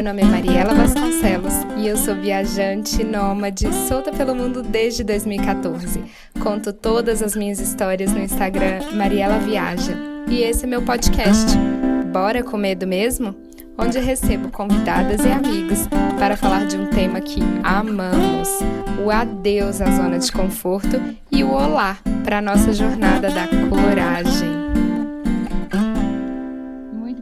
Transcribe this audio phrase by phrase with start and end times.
[0.00, 6.02] Meu nome é Mariela Vasconcelos e eu sou viajante, nômade, solta pelo mundo desde 2014.
[6.42, 9.92] Conto todas as minhas histórias no Instagram Mariela Viaja.
[10.26, 11.54] E esse é meu podcast.
[12.10, 13.36] Bora com medo mesmo?
[13.76, 15.86] Onde recebo convidadas e amigos
[16.18, 18.48] para falar de um tema que amamos:
[19.04, 20.98] o adeus à zona de conforto
[21.30, 24.59] e o olá para a nossa jornada da coragem.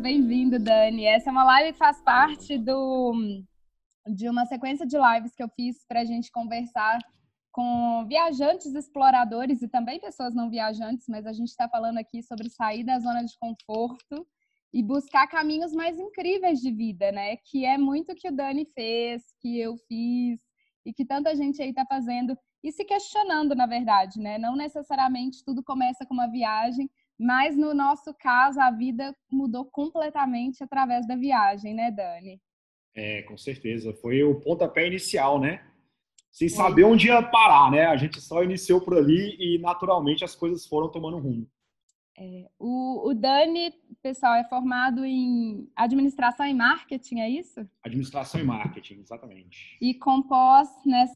[0.08, 1.04] Bem-vindo, Dani.
[1.04, 3.12] Essa é uma live que faz parte do,
[4.06, 6.98] de uma sequência de lives que eu fiz para a gente conversar
[7.52, 12.48] com viajantes exploradores e também pessoas não viajantes, mas a gente está falando aqui sobre
[12.48, 14.26] sair da zona de conforto
[14.72, 17.36] e buscar caminhos mais incríveis de vida, né?
[17.44, 20.40] Que é muito que o Dani fez, que eu fiz
[20.86, 24.38] e que tanta gente aí está fazendo e se questionando, na verdade, né?
[24.38, 30.62] Não necessariamente tudo começa com uma viagem, mas no nosso caso, a vida mudou completamente
[30.62, 32.40] através da viagem, né, Dani?
[32.94, 33.92] É, com certeza.
[33.94, 35.64] Foi o pontapé inicial, né?
[36.30, 37.86] Sem saber onde ia parar, né?
[37.86, 41.50] A gente só iniciou por ali e naturalmente as coisas foram tomando rumo.
[42.16, 47.68] É, o, o, Dani, pessoal, é formado em administração e marketing, é isso?
[47.82, 49.76] Administração e marketing, exatamente.
[49.80, 51.14] E compós nessa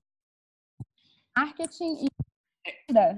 [1.36, 2.06] marketing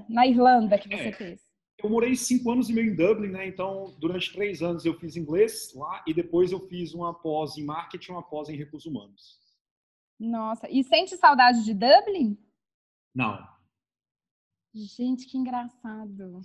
[0.09, 1.11] na Irlanda que você é.
[1.11, 1.44] fez
[1.83, 3.47] eu morei cinco anos e meio em Dublin, né?
[3.47, 7.65] Então, durante três anos eu fiz inglês lá e depois eu fiz uma pós em
[7.65, 9.39] marketing, uma pós em recursos humanos.
[10.19, 12.37] Nossa, e sente saudade de Dublin?
[13.13, 13.45] Não.
[14.73, 16.41] Gente, que engraçado.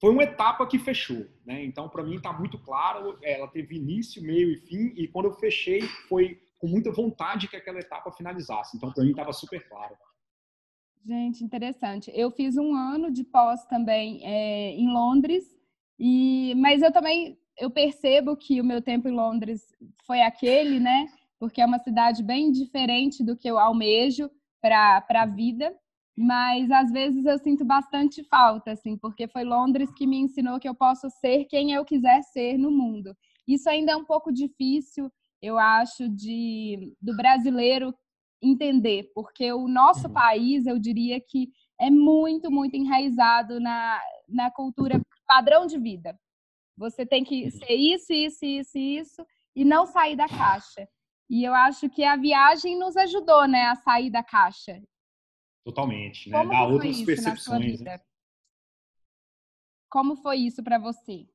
[0.00, 1.62] Foi uma etapa que fechou, né?
[1.64, 5.34] Então, para mim está muito claro, ela teve início, meio e fim, e quando eu
[5.34, 8.76] fechei foi com muita vontade que aquela etapa finalizasse.
[8.76, 9.96] Então, para mim estava super claro.
[11.04, 12.10] Gente, interessante.
[12.14, 15.44] Eu fiz um ano de pós também é, em Londres,
[15.98, 19.62] e mas eu também eu percebo que o meu tempo em Londres
[20.06, 21.06] foi aquele, né?
[21.38, 25.74] Porque é uma cidade bem diferente do que eu almejo para a vida,
[26.16, 30.68] mas às vezes eu sinto bastante falta, assim, porque foi Londres que me ensinou que
[30.68, 33.16] eu posso ser quem eu quiser ser no mundo.
[33.48, 35.10] Isso ainda é um pouco difícil,
[35.42, 37.94] eu acho, de do brasileiro
[38.42, 40.14] entender, porque o nosso uhum.
[40.14, 46.18] país, eu diria que é muito, muito enraizado na, na cultura padrão de vida.
[46.76, 47.50] Você tem que uhum.
[47.50, 50.88] ser isso, isso, isso, isso, e não sair da caixa.
[51.28, 54.82] E eu acho que a viagem nos ajudou, né, a sair da caixa.
[55.64, 56.38] Totalmente, né?
[56.38, 57.80] Como Dar outras percepções.
[57.80, 58.00] Né?
[59.88, 61.28] Como foi isso para você?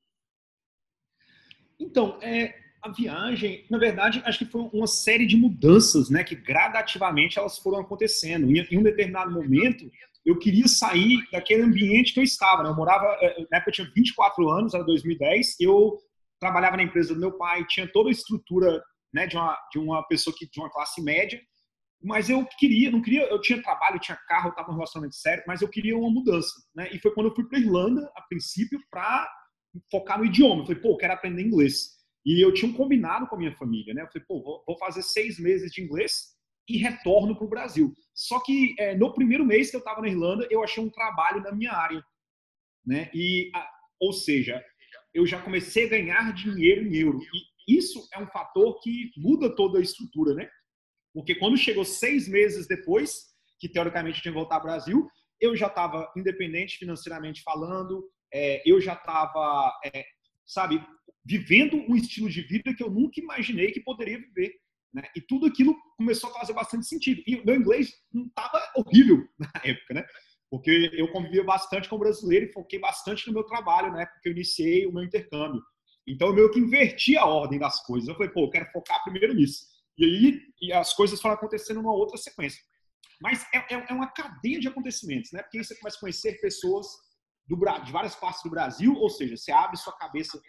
[1.79, 6.35] Então, é, a viagem, na verdade, acho que foi uma série de mudanças, né, que
[6.35, 8.45] gradativamente elas foram acontecendo.
[8.45, 9.89] Em, em um determinado momento,
[10.23, 12.61] eu queria sair daquele ambiente que eu estava.
[12.61, 12.69] Né?
[12.69, 15.97] Eu morava, eh, na época eu tinha 24 anos, era 2010, eu
[16.39, 20.03] trabalhava na empresa do meu pai, tinha toda a estrutura né, de, uma, de uma
[20.07, 21.41] pessoa que de uma classe média,
[22.03, 25.15] mas eu queria, não queria, eu tinha trabalho, eu tinha carro, eu estava num relacionamento
[25.15, 26.87] sério, mas eu queria uma mudança, né?
[26.91, 29.27] E foi quando eu fui para Irlanda, a princípio, para
[29.89, 30.61] focar no idioma.
[30.61, 31.94] Eu falei, pô, eu quero aprender inglês.
[32.25, 34.01] E eu tinha um combinado com a minha família, né?
[34.01, 36.35] Eu falei, pô, vou fazer seis meses de inglês
[36.67, 37.93] e retorno para o Brasil.
[38.13, 41.41] Só que é, no primeiro mês que eu estava na Irlanda, eu achei um trabalho
[41.41, 42.03] na minha área,
[42.85, 43.11] né?
[43.13, 43.69] E, a,
[43.99, 44.63] ou seja,
[45.13, 47.19] eu já comecei a ganhar dinheiro em euro.
[47.67, 50.49] E isso é um fator que muda toda a estrutura, né?
[51.13, 55.07] Porque quando chegou seis meses depois, que teoricamente eu tinha que voltar ao Brasil,
[55.39, 60.05] eu já estava independente financeiramente falando, é, eu já estava, é,
[60.45, 60.83] sabe,
[61.25, 64.53] vivendo um estilo de vida que eu nunca imaginei que poderia viver.
[64.93, 65.03] Né?
[65.15, 67.21] E tudo aquilo começou a fazer bastante sentido.
[67.25, 70.05] E o meu inglês não estava horrível na época, né?
[70.49, 74.05] Porque eu convivia bastante com brasileiro e foquei bastante no meu trabalho, né?
[74.05, 75.61] Porque eu iniciei o meu intercâmbio.
[76.07, 78.07] Então eu meio que inverti a ordem das coisas.
[78.07, 79.65] Eu falei, pô, eu quero focar primeiro nisso.
[79.97, 82.61] E aí e as coisas foram acontecendo numa outra sequência.
[83.19, 85.41] Mas é, é, é uma cadeia de acontecimentos, né?
[85.41, 86.85] Porque aí você começa a conhecer pessoas
[87.47, 90.39] do, de várias partes do Brasil, ou seja, você abre sua cabeça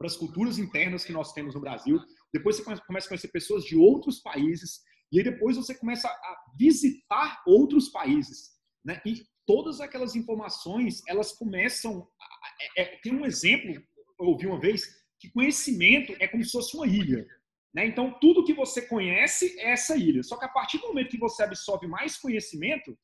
[0.00, 2.00] para as culturas internas que nós temos no Brasil.
[2.32, 4.80] Depois você começa a conhecer pessoas de outros países
[5.12, 8.52] e aí depois você começa a visitar outros países,
[8.82, 8.98] né?
[9.04, 12.08] E todas aquelas informações elas começam.
[12.18, 13.74] A, é, é, tem um exemplo
[14.18, 14.86] eu ouvi uma vez
[15.18, 17.26] que conhecimento é como se fosse uma ilha.
[17.74, 17.86] Né?
[17.86, 20.22] Então, tudo que você conhece é essa ilha.
[20.22, 22.96] Só que a partir do momento que você absorve mais conhecimento,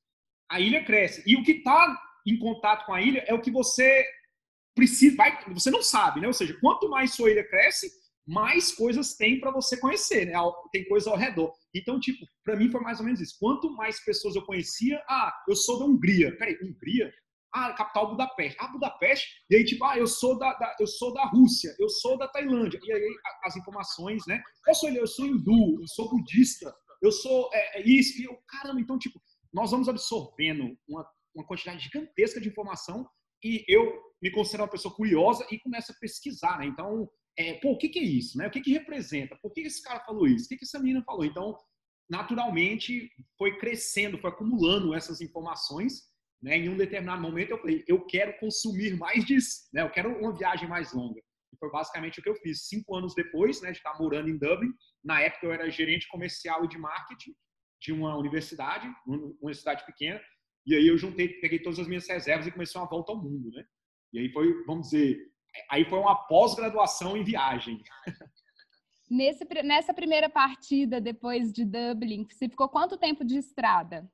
[0.50, 1.22] a ilha cresce.
[1.26, 4.04] E o que está em contato com a ilha é o que você
[4.76, 6.26] precisa, vai, você não sabe, né?
[6.28, 7.90] Ou seja, quanto mais sua ilha cresce,
[8.26, 10.34] mais coisas tem para você conhecer, né?
[10.70, 11.52] Tem coisa ao redor.
[11.75, 13.37] Então, tipo, para mim foi mais ou menos isso.
[13.40, 16.37] Quanto mais pessoas eu conhecia, ah, eu sou da Hungria.
[16.37, 17.11] Peraí, Hungria?
[17.55, 18.56] Ah, capital Budapeste.
[18.61, 19.28] Ah, Budapeste.
[19.49, 22.28] E aí, tipo, ah, eu sou da, da, eu sou da Rússia, eu sou da
[22.28, 22.78] Tailândia.
[22.82, 23.08] E aí
[23.44, 24.43] as informações, né?
[24.67, 28.20] Eu sou, eu sou hindu, eu sou budista, eu sou é, é isso.
[28.20, 29.19] E eu, caramba, então, tipo,
[29.55, 33.08] nós vamos absorvendo uma, uma quantidade gigantesca de informação
[33.46, 36.66] e eu me considero uma pessoa curiosa e começo a pesquisar, né?
[36.66, 37.08] Então,
[37.38, 38.46] é, pô, o que, que, é isso, né?
[38.46, 39.38] O que, que representa?
[39.40, 40.46] Por que esse cara falou isso?
[40.46, 41.25] O que, que essa menina falou?
[41.25, 41.56] Então,
[42.08, 46.02] naturalmente, foi crescendo, foi acumulando essas informações,
[46.43, 46.58] né?
[46.58, 49.82] Em um determinado momento, eu falei, eu quero consumir mais disso, né?
[49.82, 51.20] Eu quero uma viagem mais longa.
[51.52, 52.66] E foi basicamente o que eu fiz.
[52.66, 54.72] Cinco anos depois, né, de estar morando em Dublin,
[55.04, 57.34] na época eu era gerente comercial e de marketing
[57.81, 60.20] de uma universidade, uma universidade pequena,
[60.66, 63.50] e aí eu juntei, peguei todas as minhas reservas e comecei uma volta ao mundo,
[63.50, 63.64] né?
[64.12, 65.18] E aí foi, vamos dizer,
[65.70, 67.82] aí foi uma pós-graduação em viagem.
[69.08, 74.10] Nesse, nessa primeira partida, depois de Dublin, você ficou quanto tempo de estrada?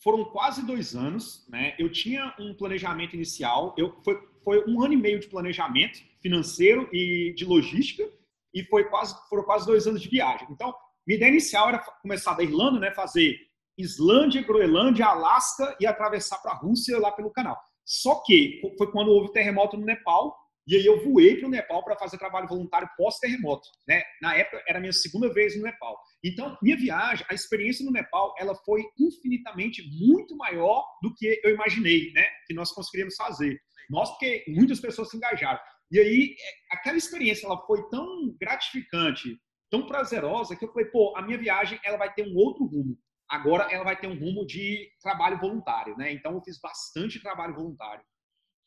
[0.00, 1.74] Foram quase dois anos, né?
[1.78, 6.88] Eu tinha um planejamento inicial, eu, foi, foi um ano e meio de planejamento financeiro
[6.92, 8.08] e de logística,
[8.54, 10.46] e foi quase, foram quase dois anos de viagem.
[10.50, 10.72] Então,
[11.04, 12.92] minha ideia inicial era começar da Irlanda, né?
[12.92, 13.36] Fazer
[13.78, 17.58] Islândia, Groenlândia, Alasca e atravessar para a Rússia lá pelo canal.
[17.84, 20.36] Só que foi quando houve o terremoto no Nepal,
[20.66, 23.68] e aí eu voei para o Nepal para fazer trabalho voluntário pós-terremoto.
[23.88, 24.02] Né?
[24.20, 25.98] Na época, era a minha segunda vez no Nepal.
[26.22, 31.50] Então, minha viagem, a experiência no Nepal, ela foi infinitamente muito maior do que eu
[31.52, 32.24] imaginei, né?
[32.46, 33.58] Que nós conseguiríamos fazer.
[33.90, 35.58] Nós, porque muitas pessoas se engajaram.
[35.90, 36.36] E aí,
[36.70, 39.36] aquela experiência, ela foi tão gratificante,
[39.68, 42.96] tão prazerosa, que eu falei, pô, a minha viagem, ela vai ter um outro rumo
[43.32, 46.12] agora ela vai ter um rumo de trabalho voluntário, né?
[46.12, 48.04] Então eu fiz bastante trabalho voluntário.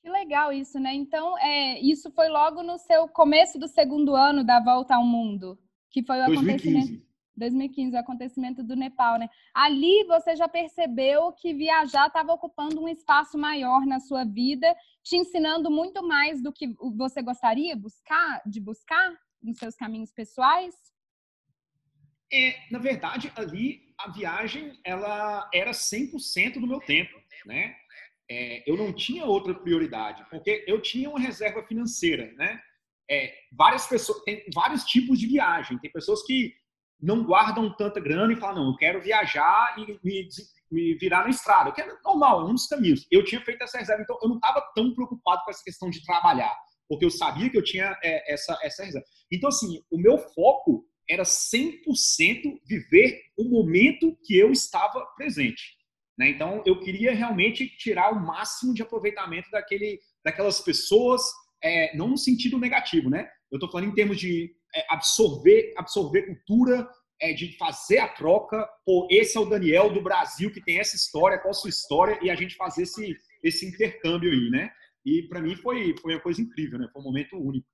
[0.02, 0.92] Que legal isso, né?
[0.94, 5.60] Então, é, isso foi logo no seu começo do segundo ano da volta ao mundo,
[5.92, 6.70] que foi o 2015.
[6.70, 7.06] acontecimento
[7.38, 9.30] 2015, o acontecimento do Nepal, né?
[9.54, 14.74] Ali você já percebeu que viajar estava ocupando um espaço maior na sua vida,
[15.04, 19.14] te ensinando muito mais do que você gostaria buscar, de buscar
[19.44, 20.74] nos seus caminhos pessoais?
[22.32, 27.14] É, na verdade, ali a viagem ela era 100% do meu tempo,
[27.46, 27.76] né?
[28.30, 32.60] É, eu não tinha outra prioridade, porque eu tinha uma reserva financeira, né?
[33.10, 35.78] É, várias pessoas, tem vários tipos de viagem.
[35.78, 36.54] Tem pessoas que
[37.00, 40.28] não guardam tanta grana e falam, não, eu quero viajar e me,
[40.72, 43.06] me virar na estrada, que é normal, é um dos caminhos.
[43.12, 46.04] Eu tinha feito essa reserva, então eu não estava tão preocupado com essa questão de
[46.04, 46.56] trabalhar,
[46.90, 49.06] porque eu sabia que eu tinha é, essa, essa reserva.
[49.32, 55.76] Então, assim, o meu foco era 100% viver o momento que eu estava presente.
[56.18, 56.30] Né?
[56.30, 61.22] Então, eu queria realmente tirar o máximo de aproveitamento daquele, daquelas pessoas,
[61.64, 63.28] é, não no sentido negativo, né?
[63.52, 66.88] Eu estou falando em termos de é, absorver, absorver cultura,
[67.22, 68.68] é, de fazer a troca.
[68.86, 72.20] Pô, esse é o Daniel do Brasil que tem essa história, qual a sua história,
[72.22, 74.70] e a gente fazer esse, esse intercâmbio aí, né?
[75.06, 76.88] E para mim foi, foi uma coisa incrível, né?
[76.92, 77.68] Foi um momento único.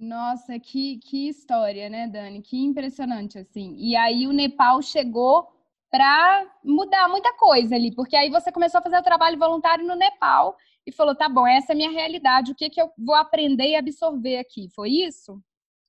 [0.00, 2.40] Nossa, que, que história, né, Dani?
[2.40, 3.76] Que impressionante, assim.
[3.76, 5.46] E aí o Nepal chegou
[5.90, 9.94] para mudar muita coisa ali, porque aí você começou a fazer o trabalho voluntário no
[9.94, 10.56] Nepal
[10.86, 13.68] e falou, tá bom, essa é a minha realidade, o que, que eu vou aprender
[13.68, 14.70] e absorver aqui?
[14.74, 15.38] Foi isso?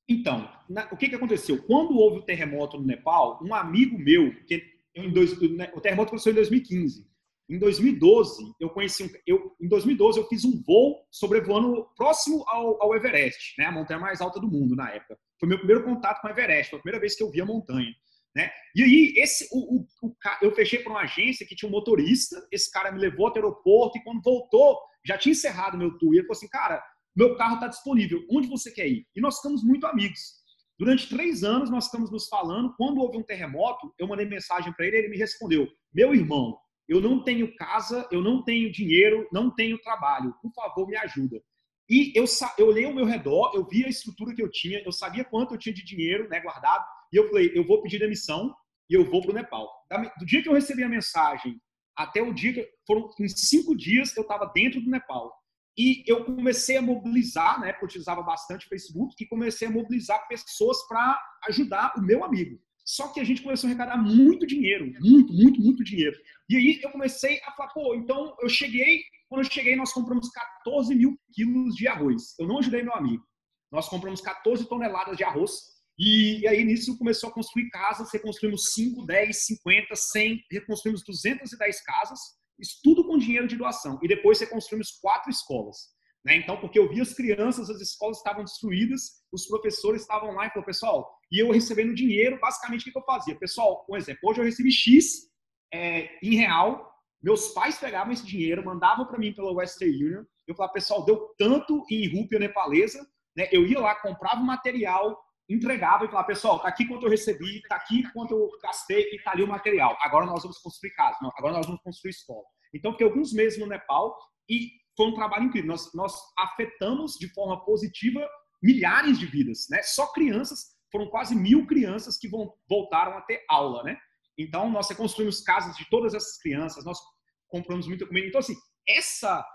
[0.10, 1.64] Então, na, o que, que aconteceu?
[1.64, 4.62] Quando houve o terremoto no Nepal, um amigo meu, que
[4.94, 7.08] em dois, o terremoto aconteceu em 2015,
[7.52, 12.82] em 2012, eu conheci um, eu, em 2012 eu fiz um voo sobrevoando próximo ao,
[12.82, 15.18] ao Everest, né, a montanha mais alta do mundo na época.
[15.38, 17.46] Foi meu primeiro contato com o Everest, foi a primeira vez que eu vi a
[17.46, 17.94] montanha.
[18.34, 18.50] Né?
[18.74, 22.42] E aí, esse, o, o, o, eu fechei para uma agência que tinha um motorista,
[22.54, 26.14] esse cara me levou até o aeroporto e quando voltou, já tinha encerrado meu tour.
[26.14, 26.82] E ele falou assim, cara,
[27.14, 29.06] meu carro está disponível, onde você quer ir?
[29.14, 30.40] E nós ficamos muito amigos.
[30.80, 32.74] Durante três anos nós ficamos nos falando.
[32.78, 36.58] Quando houve um terremoto, eu mandei mensagem para ele ele me respondeu: Meu irmão,
[36.88, 40.34] eu não tenho casa, eu não tenho dinheiro, não tenho trabalho.
[40.42, 41.42] Por favor, me ajuda.
[41.90, 42.26] E eu,
[42.58, 45.54] eu olhei ao meu redor, eu vi a estrutura que eu tinha, eu sabia quanto
[45.54, 48.56] eu tinha de dinheiro né, guardado, e eu falei, eu vou pedir demissão
[48.90, 49.70] e eu vou para o Nepal.
[50.18, 51.60] Do dia que eu recebi a mensagem
[51.96, 55.34] até o dia que foram em cinco dias eu estava dentro do Nepal.
[55.78, 60.28] E eu comecei a mobilizar, né, porque eu utilizava bastante Facebook, e comecei a mobilizar
[60.28, 62.60] pessoas para ajudar o meu amigo.
[62.92, 66.20] Só que a gente começou a arrecadar muito dinheiro, muito, muito, muito dinheiro.
[66.50, 70.30] E aí eu comecei a falar, pô, então eu cheguei, quando eu cheguei, nós compramos
[70.30, 72.38] 14 mil quilos de arroz.
[72.38, 73.24] Eu não ajudei meu amigo.
[73.72, 75.54] Nós compramos 14 toneladas de arroz.
[75.98, 82.20] E, aí nisso começou a construir casas, reconstruímos 5, 10, 50, 100, reconstruímos 210 casas,
[82.60, 84.00] isso tudo com dinheiro de doação.
[84.04, 85.78] E depois reconstruímos quatro escolas.
[86.26, 86.36] Né?
[86.36, 90.50] Então, porque eu vi as crianças, as escolas estavam destruídas, os professores estavam lá e
[90.50, 93.36] falou, pessoal, e eu recebendo dinheiro, basicamente o que eu fazia?
[93.36, 95.30] Pessoal, um exemplo, hoje eu recebi X
[95.74, 100.24] é, em real Meus pais pegavam esse dinheiro, mandavam para mim pela Western Union.
[100.48, 103.00] Eu falava, pessoal, deu tanto em rúpia nepalesa,
[103.38, 103.48] né?
[103.52, 107.62] Eu ia lá, comprava o material, entregava e falava, pessoal, tá aqui quanto eu recebi,
[107.70, 109.96] tá aqui quanto eu gastei e tá ali o material.
[110.02, 112.44] Agora nós vamos construir casa, não, agora nós vamos construir escola.
[112.74, 114.18] Então, fiquei alguns meses no Nepal
[114.50, 115.70] e foi um trabalho incrível.
[115.70, 118.28] Nós, nós afetamos de forma positiva
[118.64, 119.82] milhares de vidas, né?
[119.84, 122.30] Só crianças, foram quase mil crianças que
[122.68, 123.98] voltaram a ter aula, né?
[124.38, 127.00] Então, nós reconstruímos casas de todas essas crianças, nós
[127.48, 128.28] compramos muita comida.
[128.28, 128.56] Então, assim,
[128.88, 129.46] essa,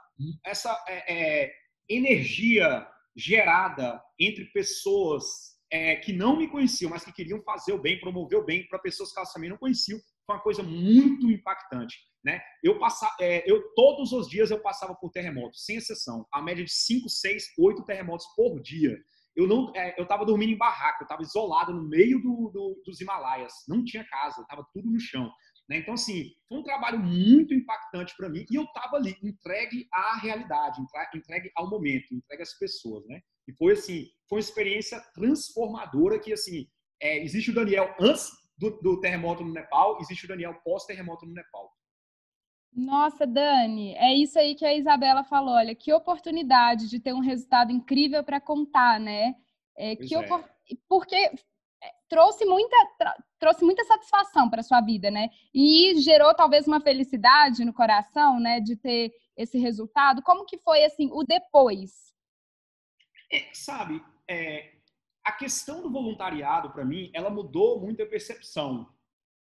[0.45, 1.53] essa é, é,
[1.89, 5.25] energia gerada entre pessoas
[5.71, 8.79] é, que não me conheciam, mas que queriam fazer o bem, promover o bem para
[8.79, 11.97] pessoas que elas também não conheciam, foi uma coisa muito impactante.
[12.25, 12.41] Né?
[12.63, 16.27] Eu, passava, é, eu Todos os dias eu passava por terremotos, sem exceção.
[16.33, 18.97] A média de 5, 6, 8 terremotos por dia.
[19.37, 22.83] Eu não, é, eu estava dormindo em barraca, eu estava isolado no meio do, do,
[22.87, 25.31] dos Himalaias, não tinha casa, estava tudo no chão.
[25.69, 25.79] Né?
[25.79, 30.17] Então, assim, foi um trabalho muito impactante para mim e eu estava ali, entregue à
[30.17, 30.81] realidade,
[31.15, 33.21] entregue ao momento, entregue às pessoas, né?
[33.49, 36.69] E foi, assim, foi uma experiência transformadora que, assim,
[37.01, 41.33] é, existe o Daniel antes do, do terremoto no Nepal, existe o Daniel pós-terremoto no
[41.33, 41.71] Nepal.
[42.77, 45.55] Nossa, Dani, é isso aí que a Isabela falou.
[45.55, 49.35] Olha, que oportunidade de ter um resultado incrível para contar, né?
[49.75, 50.29] É, que é.
[50.87, 51.33] Porque
[52.07, 52.77] trouxe muita,
[53.39, 55.31] trouxe muita satisfação para sua vida, né?
[55.55, 60.23] E gerou talvez uma felicidade no coração, né, de ter esse resultado.
[60.23, 62.13] Como que foi assim o depois?
[63.33, 64.73] É, sabe, é,
[65.25, 68.87] a questão do voluntariado para mim, ela mudou muito a percepção.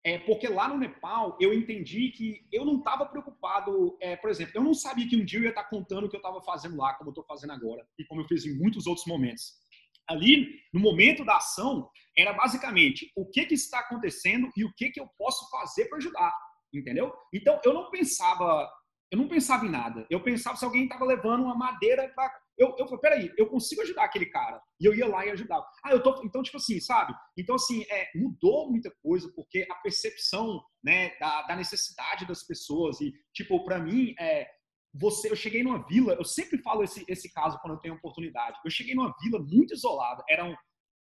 [0.07, 4.53] É, porque lá no Nepal eu entendi que eu não estava preocupado, é, por exemplo,
[4.55, 6.41] eu não sabia que um dia eu ia estar tá contando o que eu estava
[6.41, 9.67] fazendo lá, como eu estou fazendo agora, e como eu fiz em muitos outros momentos
[10.07, 14.89] ali, no momento da ação, era basicamente o que, que está acontecendo e o que,
[14.89, 16.33] que eu posso fazer para ajudar,
[16.73, 17.13] entendeu?
[17.33, 18.69] Então, eu não pensava,
[19.11, 20.07] eu não pensava em nada.
[20.09, 23.81] Eu pensava se alguém estava levando uma madeira para eu, eu falei, peraí, eu consigo
[23.81, 24.59] ajudar aquele cara.
[24.79, 25.65] E eu ia lá e ajudava.
[25.83, 26.21] Ah, eu tô.
[26.23, 27.13] Então, tipo assim, sabe?
[27.37, 32.99] Então, assim, é, mudou muita coisa, porque a percepção né, da, da necessidade das pessoas.
[32.99, 34.47] E, tipo, para mim, é,
[34.93, 38.57] você, eu cheguei numa vila, eu sempre falo esse, esse caso quando eu tenho oportunidade.
[38.65, 40.55] Eu cheguei numa vila muito isolada, era um,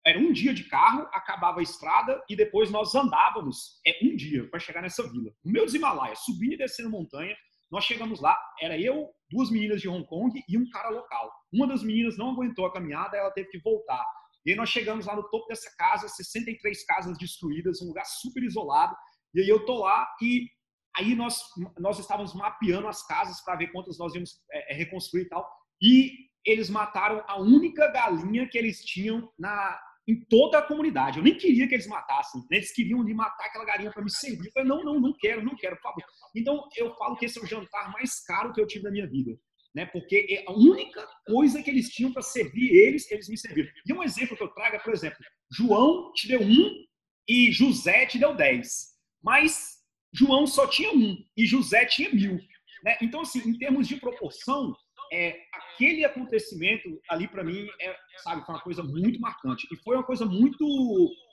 [0.05, 4.49] era um dia de carro, acabava a estrada e depois nós andávamos é um dia
[4.49, 5.31] para chegar nessa vila.
[5.43, 7.35] No meio dos Himalaias, subindo e descendo montanha,
[7.73, 11.31] nós chegamos lá, era eu, duas meninas de Hong Kong e um cara local.
[11.51, 14.05] Uma das meninas não aguentou a caminhada, ela teve que voltar.
[14.45, 18.43] E aí nós chegamos lá no topo dessa casa, 63 casas destruídas, um lugar super
[18.43, 18.95] isolado.
[19.33, 20.47] E aí eu tô lá e
[20.95, 21.39] Aí nós,
[21.79, 25.49] nós estávamos mapeando as casas para ver quantas nós íamos é, é, reconstruir e tal.
[25.81, 26.11] E
[26.45, 31.17] eles mataram a única galinha que eles tinham na, em toda a comunidade.
[31.17, 32.41] Eu nem queria que eles matassem.
[32.49, 32.57] Né?
[32.57, 34.47] Eles queriam ali matar aquela galinha para me servir.
[34.47, 36.03] Eu falei, não, não, não quero, não quero, por favor.
[36.35, 39.07] Então, eu falo que esse é o jantar mais caro que eu tive na minha
[39.07, 39.31] vida.
[39.73, 39.85] Né?
[39.87, 43.69] Porque é a única coisa que eles tinham para servir eles, eles me serviram.
[43.87, 45.17] E um exemplo que eu trago é, por exemplo,
[45.51, 46.85] João te deu um
[47.27, 48.93] e José te deu dez.
[49.23, 49.79] Mas
[50.13, 52.39] João só tinha um e José tinha mil.
[52.83, 52.97] Né?
[53.01, 54.75] Então, assim, em termos de proporção,
[55.11, 59.95] é, aquele acontecimento ali para mim, é, sabe, foi uma coisa muito marcante e foi
[59.95, 60.65] uma coisa muito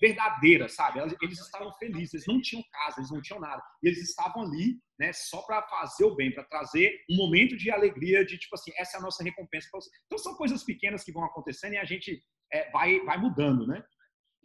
[0.01, 1.01] verdadeira, sabe?
[1.23, 4.81] Eles estavam felizes, eles não tinham casa, eles não tinham nada, e eles estavam ali,
[4.99, 8.73] né, só para fazer o bem, para trazer um momento de alegria, de tipo assim,
[8.77, 9.91] essa é a nossa recompensa para você.
[10.07, 12.21] Então são coisas pequenas que vão acontecendo e a gente
[12.53, 13.83] é, vai, vai mudando, né?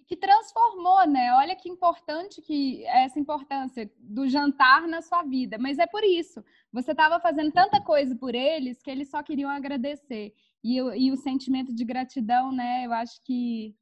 [0.08, 1.34] Que transformou, né?
[1.34, 5.58] Olha que importante que essa importância do jantar na sua vida.
[5.58, 6.44] Mas é por isso.
[6.72, 10.34] Você estava fazendo tanta coisa por eles que eles só queriam agradecer.
[10.64, 12.86] E, e o sentimento de gratidão, né?
[12.86, 13.76] Eu acho que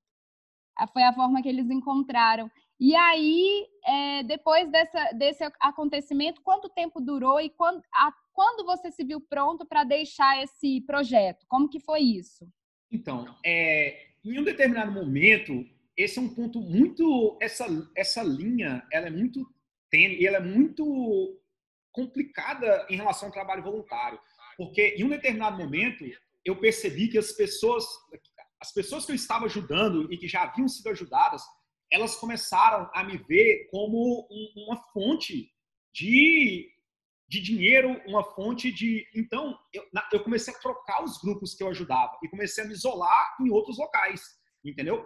[0.93, 2.49] foi a forma que eles encontraram.
[2.79, 8.91] E aí, é, depois dessa, desse acontecimento, quanto tempo durou e quando, a, quando você
[8.91, 11.45] se viu pronto para deixar esse projeto?
[11.47, 12.47] Como que foi isso?
[12.91, 15.65] Então, é, em um determinado momento,
[15.97, 19.45] esse é um ponto muito essa essa linha ela é muito
[19.89, 21.39] tênue e ela é muito
[21.91, 24.19] complicada em relação ao trabalho voluntário
[24.57, 26.03] porque em um determinado momento
[26.43, 27.85] eu percebi que as pessoas
[28.59, 31.43] as pessoas que eu estava ajudando e que já haviam sido ajudadas
[31.91, 35.51] elas começaram a me ver como uma fonte
[35.93, 36.73] de
[37.33, 39.07] de dinheiro, uma fonte de.
[39.15, 42.73] Então, eu, eu comecei a trocar os grupos que eu ajudava e comecei a me
[42.73, 44.21] isolar em outros locais
[44.63, 45.05] entendeu?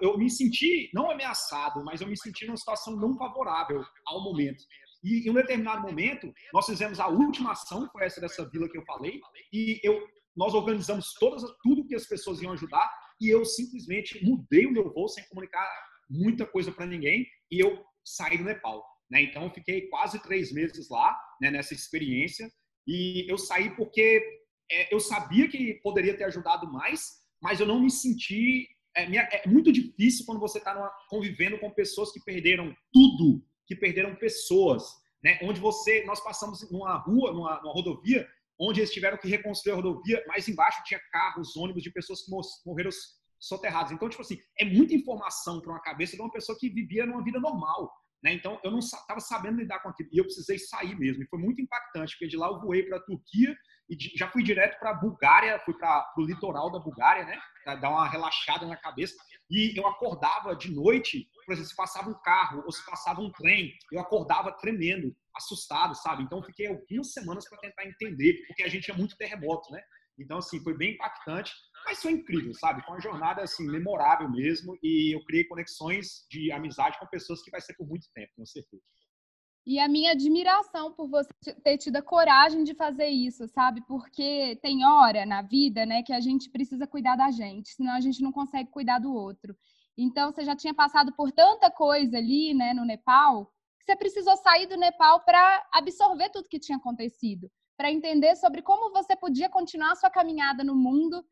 [0.00, 4.62] Eu me senti não ameaçado, mas eu me senti numa situação não favorável ao momento.
[5.02, 8.76] E em um determinado momento, nós fizemos a última ação, foi essa dessa vila que
[8.76, 9.20] eu falei,
[9.52, 10.06] e eu,
[10.36, 14.92] nós organizamos todas, tudo que as pessoas iam ajudar, e eu simplesmente mudei o meu
[14.92, 15.66] voo sem comunicar
[16.08, 18.84] muita coisa para ninguém, e eu saí do Nepal.
[19.10, 19.22] né?
[19.22, 22.50] Então, eu fiquei quase três meses lá, né, nessa experiência.
[22.86, 24.22] E eu saí porque
[24.70, 27.00] é, eu sabia que poderia ter ajudado mais,
[27.42, 28.68] mas eu não me senti.
[28.94, 30.74] É, minha, é muito difícil quando você está
[31.08, 34.82] convivendo com pessoas que perderam tudo, que perderam pessoas,
[35.22, 35.38] né?
[35.42, 38.26] Onde você, nós passamos numa rua, numa, numa rodovia,
[38.58, 42.30] onde eles tiveram que reconstruir a rodovia, mais embaixo tinha carros, ônibus de pessoas que
[42.66, 42.90] morreram
[43.38, 43.92] soterradas.
[43.92, 47.24] Então, tipo assim, é muita informação para uma cabeça de uma pessoa que vivia numa
[47.24, 47.90] vida normal.
[48.22, 48.34] Né?
[48.34, 50.10] Então, eu não estava sabendo lidar com aquilo.
[50.12, 51.22] E eu precisei sair mesmo.
[51.22, 53.56] E foi muito impactante, porque de lá eu voei para a Turquia
[53.90, 57.38] e já fui direto para a Bulgária, fui para o litoral da Bulgária, né?
[57.64, 59.16] Para dar uma relaxada na cabeça.
[59.50, 63.32] E eu acordava de noite, por exemplo, se passava um carro ou se passava um
[63.32, 66.22] trem, eu acordava tremendo, assustado, sabe?
[66.22, 69.82] Então, fiquei algumas semanas para tentar entender, porque a gente é muito terremoto, né?
[70.16, 71.52] Então, assim, foi bem impactante,
[71.84, 72.82] mas foi incrível, sabe?
[72.82, 77.50] Foi uma jornada, assim, memorável mesmo e eu criei conexões de amizade com pessoas que
[77.50, 78.82] vai ser por muito tempo, com certeza.
[79.70, 81.30] E a minha admiração por você
[81.62, 83.80] ter tido a coragem de fazer isso, sabe?
[83.86, 88.00] Porque tem hora na vida, né, que a gente precisa cuidar da gente, senão a
[88.00, 89.56] gente não consegue cuidar do outro.
[89.96, 93.46] Então, você já tinha passado por tanta coisa ali, né, no Nepal,
[93.78, 98.62] que você precisou sair do Nepal para absorver tudo que tinha acontecido para entender sobre
[98.62, 101.24] como você podia continuar a sua caminhada no mundo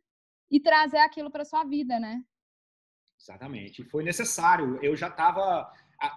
[0.48, 2.22] e trazer aquilo para sua vida, né?
[3.20, 3.82] Exatamente.
[3.82, 4.78] Foi necessário.
[4.80, 5.68] Eu já estava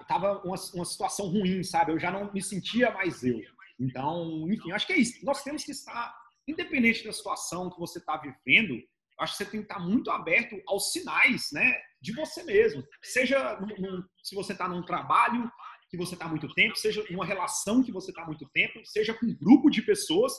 [0.08, 1.92] tava uma, uma situação ruim, sabe?
[1.92, 3.42] Eu já não me sentia mais eu.
[3.80, 5.26] Então, enfim, acho que é isso.
[5.26, 6.16] Nós temos que estar,
[6.48, 8.82] independente da situação que você está vivendo,
[9.20, 12.84] acho que você tem que estar muito aberto aos sinais, né, de você mesmo.
[13.02, 15.52] Seja num, se você está num trabalho,
[15.92, 19.26] que você está muito tempo, seja uma relação que você está muito tempo, seja com
[19.26, 20.34] um grupo de pessoas.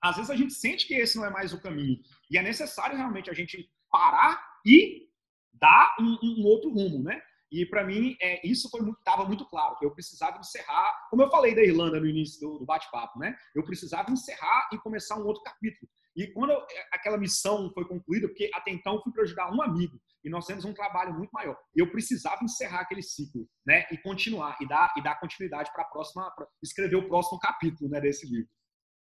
[0.00, 2.00] Às vezes a gente sente que esse não é mais o caminho.
[2.30, 5.06] E é necessário realmente a gente parar e
[5.52, 7.20] dar um, um outro rumo, né?
[7.50, 11.30] E para mim, é, isso estava muito, muito claro, que eu precisava encerrar, como eu
[11.30, 13.36] falei da Irlanda no início do, do bate-papo, né?
[13.54, 15.90] Eu precisava encerrar e começar um outro capítulo.
[16.16, 19.62] E quando eu, é, aquela missão foi concluída, porque até então fui para ajudar um
[19.62, 21.56] amigo, e nós temos um trabalho muito maior.
[21.74, 23.86] Eu precisava encerrar aquele ciclo, né?
[23.92, 27.88] E continuar, e dar, e dar continuidade para a próxima, pra escrever o próximo capítulo
[27.88, 28.48] né, desse livro.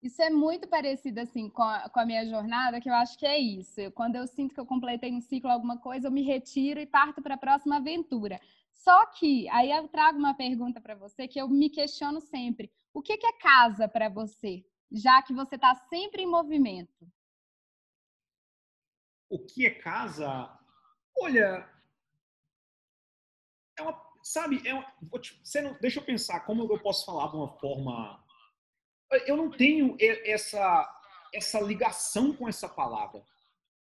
[0.01, 3.27] Isso é muito parecido assim com a, com a, minha jornada, que eu acho que
[3.27, 3.81] é isso.
[3.81, 6.87] Eu, quando eu sinto que eu completei um ciclo, alguma coisa, eu me retiro e
[6.87, 8.41] parto para a próxima aventura.
[8.73, 13.03] Só que aí eu trago uma pergunta para você que eu me questiono sempre: o
[13.03, 14.65] que, que é casa para você?
[14.91, 17.07] Já que você está sempre em movimento.
[19.29, 20.49] O que é casa?
[21.19, 21.69] Olha,
[23.77, 24.87] é uma, sabe, é uma,
[25.21, 28.25] te, não, deixa eu pensar como eu posso falar de uma forma.
[29.27, 30.95] Eu não tenho essa
[31.35, 33.23] essa ligação com essa palavra.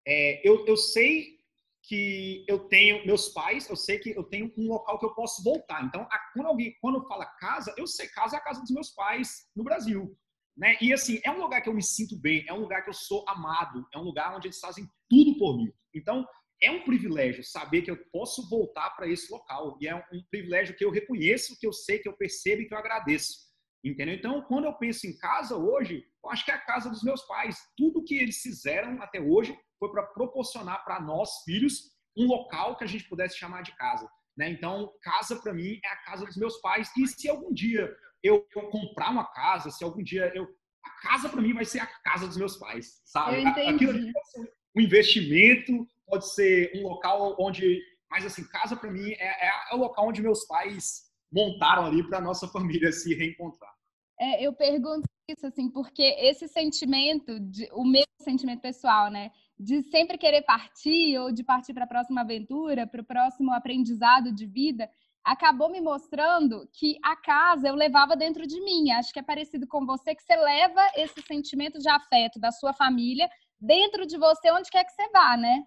[0.07, 1.39] É, eu, eu sei
[1.83, 5.43] que eu tenho meus pais, eu sei que eu tenho um local que eu posso
[5.43, 5.85] voltar.
[5.85, 8.91] Então, a, quando alguém quando fala casa, eu sei casa é a casa dos meus
[8.91, 10.17] pais no Brasil,
[10.57, 10.77] né?
[10.81, 12.95] E assim é um lugar que eu me sinto bem, é um lugar que eu
[12.95, 15.73] sou amado, é um lugar onde eles fazem tudo por mim.
[15.95, 16.27] Então
[16.63, 19.77] é um privilégio saber que eu posso voltar para esse local.
[19.81, 22.73] E é um, privilégio que eu reconheço, que eu sei, que eu percebo e que
[22.73, 23.45] eu agradeço.
[23.85, 24.15] Entendeu?
[24.15, 27.23] Então, quando eu penso em casa hoje, eu acho que é a casa dos meus
[27.27, 27.59] pais.
[27.77, 32.85] Tudo que eles fizeram até hoje foi para proporcionar para nós, filhos, um local que
[32.85, 34.09] a gente pudesse chamar de casa.
[34.37, 34.51] Né?
[34.51, 36.91] Então, casa para mim é a casa dos meus pais.
[36.97, 40.49] E se algum dia eu comprar uma casa, se algum dia eu.
[40.85, 43.47] A casa para mim vai ser a casa dos meus pais, sabe?
[43.47, 48.91] Aquilo ali vai ser um investimento pode ser um local onde, mas assim, casa para
[48.91, 53.15] mim é, é, é, o local onde meus pais montaram ali para nossa família se
[53.15, 53.73] reencontrar.
[54.19, 59.83] É, eu pergunto isso assim, porque esse sentimento, de, o meu sentimento pessoal, né, de
[59.83, 64.47] sempre querer partir ou de partir para a próxima aventura, para o próximo aprendizado de
[64.47, 64.89] vida,
[65.25, 68.91] acabou me mostrando que a casa eu levava dentro de mim.
[68.91, 72.73] Acho que é parecido com você, que você leva esse sentimento de afeto da sua
[72.73, 75.65] família dentro de você, onde quer que você vá, né?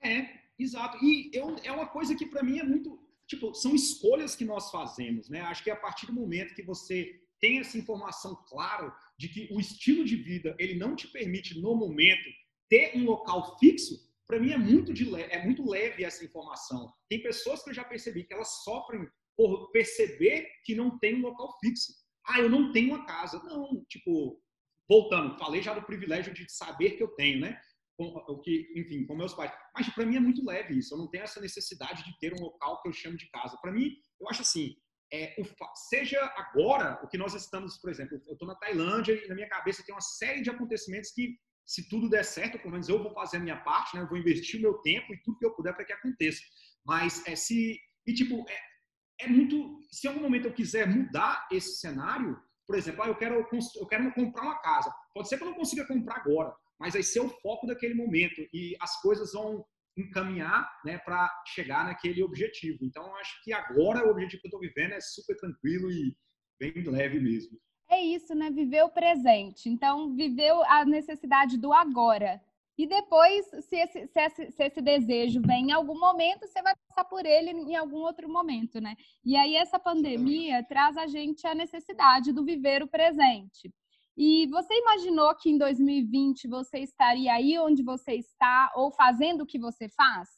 [0.00, 1.04] É, exato.
[1.04, 3.04] E eu, é uma coisa que para mim é muito.
[3.26, 5.40] Tipo, são escolhas que nós fazemos, né?
[5.40, 9.60] Acho que a partir do momento que você tem essa informação clara de que o
[9.60, 12.28] estilo de vida ele não te permite no momento
[12.68, 13.94] ter um local fixo,
[14.26, 16.92] para mim é muito de é muito leve essa informação.
[17.08, 21.22] Tem pessoas que eu já percebi que elas sofrem por perceber que não tem um
[21.22, 21.92] local fixo.
[22.26, 23.40] Ah, eu não tenho uma casa.
[23.44, 24.42] Não, tipo,
[24.88, 27.60] voltando, falei já do privilégio de saber que eu tenho, né?
[27.98, 29.52] o que, enfim, com meus pais.
[29.74, 30.94] Mas para mim é muito leve isso.
[30.94, 33.56] Eu não tenho essa necessidade de ter um local que eu chamo de casa.
[33.60, 34.76] Para mim, eu acho assim,
[35.12, 35.44] é, o,
[35.88, 39.48] seja agora o que nós estamos, por exemplo, eu estou na Tailândia e na minha
[39.48, 43.12] cabeça tem uma série de acontecimentos que, se tudo der certo, pelo menos eu vou
[43.12, 44.02] fazer a minha parte, né?
[44.02, 46.40] Eu vou investir o meu tempo e tudo que eu puder para que aconteça.
[46.84, 49.80] Mas é se e tipo, é, é muito.
[49.90, 53.86] Se em algum momento eu quiser mudar esse cenário, por exemplo, ah, eu quero, eu
[53.86, 54.94] quero comprar uma casa.
[55.12, 58.46] Pode ser que eu não consiga comprar agora, mas vai ser o foco daquele momento
[58.52, 59.64] e as coisas vão
[59.96, 62.78] encaminhar né, para chegar naquele objetivo.
[62.82, 66.14] Então, acho que agora o objetivo que eu estou vivendo é super tranquilo e
[66.60, 67.58] bem leve mesmo.
[67.88, 68.50] É isso, né?
[68.50, 69.68] Viver o presente.
[69.68, 72.40] Então, viver a necessidade do agora.
[72.78, 76.74] E depois, se esse, se esse, se esse desejo vem em algum momento, você vai
[76.88, 78.94] passar por ele em algum outro momento, né?
[79.24, 83.72] E aí, essa pandemia traz a gente a necessidade do viver o presente.
[84.16, 89.46] E você imaginou que em 2020 você estaria aí onde você está ou fazendo o
[89.46, 90.28] que você faz?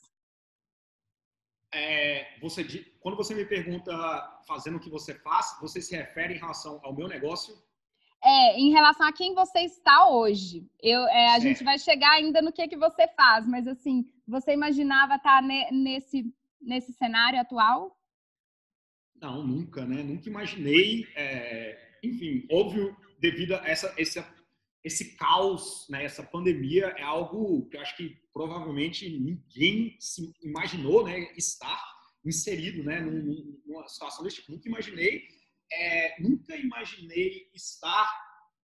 [1.73, 2.65] É, você,
[2.99, 3.93] quando você me pergunta
[4.47, 7.55] fazendo o que você faz, você se refere em relação ao meu negócio?
[8.25, 10.69] É, em relação a quem você está hoje.
[10.83, 14.53] Eu, é, a gente vai chegar ainda no que, que você faz, mas assim, você
[14.53, 17.97] imaginava estar ne, nesse, nesse cenário atual?
[19.15, 20.03] Não, nunca, né?
[20.03, 21.07] Nunca imaginei.
[21.15, 24.25] É, enfim, óbvio, devido a essa, esse,
[24.85, 31.05] esse caos, né, essa pandemia, é algo que eu acho que provavelmente ninguém se imaginou
[31.05, 31.83] né, estar
[32.25, 34.53] inserido né, numa situação desse tipo.
[34.53, 35.25] Nunca imaginei,
[35.73, 38.09] é, nunca imaginei estar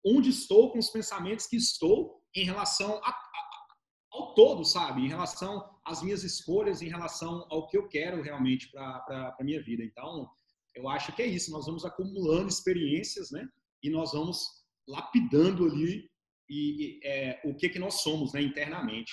[0.05, 3.67] onde estou com os pensamentos que estou em relação a, a,
[4.13, 5.03] ao todo, sabe?
[5.03, 9.63] Em relação às minhas escolhas, em relação ao que eu quero realmente para a minha
[9.63, 9.83] vida.
[9.83, 10.31] Então,
[10.75, 11.51] eu acho que é isso.
[11.51, 13.49] Nós vamos acumulando experiências, né?
[13.83, 14.39] E nós vamos
[14.87, 16.11] lapidando ali
[16.49, 19.13] e, é, o que que nós somos né, internamente.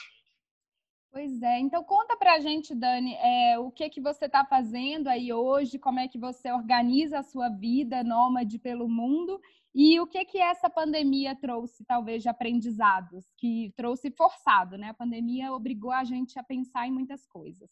[1.11, 5.31] Pois é, então conta pra gente, Dani, é, o que que você está fazendo aí
[5.31, 9.39] hoje, como é que você organiza a sua vida nômade pelo mundo
[9.73, 14.89] e o que que essa pandemia trouxe, talvez, de aprendizados, que trouxe forçado, né?
[14.89, 17.69] A pandemia obrigou a gente a pensar em muitas coisas.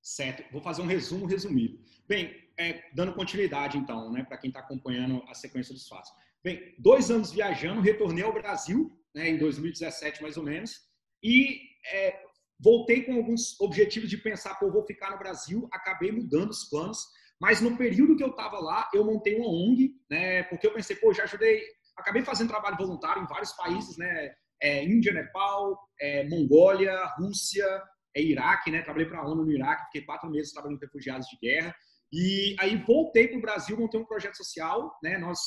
[0.00, 1.78] Certo, vou fazer um resumo resumido.
[2.08, 6.10] Bem, é, dando continuidade então, né, para quem está acompanhando a sequência dos fatos.
[6.44, 10.76] Bem, dois anos viajando, retornei ao Brasil, né, em 2017 mais ou menos,
[11.22, 11.60] e
[11.92, 12.20] é,
[12.58, 16.98] voltei com alguns objetivos de pensar, pô, vou ficar no Brasil, acabei mudando os planos,
[17.40, 20.96] mas no período que eu estava lá, eu montei uma ONG, né, porque eu pensei,
[20.96, 21.62] pô, já ajudei,
[21.96, 27.66] acabei fazendo trabalho voluntário em vários países, né, é, Índia, Nepal, é, Mongólia, Rússia,
[28.14, 28.82] é Iraque, né?
[28.82, 31.74] Trabalhei para a ONU no Iraque, fiquei quatro meses trabalhando com refugiados de guerra.
[32.12, 35.16] E aí voltei para o Brasil, montei um projeto social, né?
[35.16, 35.38] Nós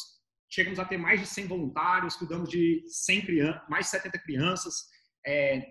[0.50, 4.74] chegamos a ter mais de 100 voluntários, cuidamos de 100 crianças, mais de 70 crianças,
[5.26, 5.68] é,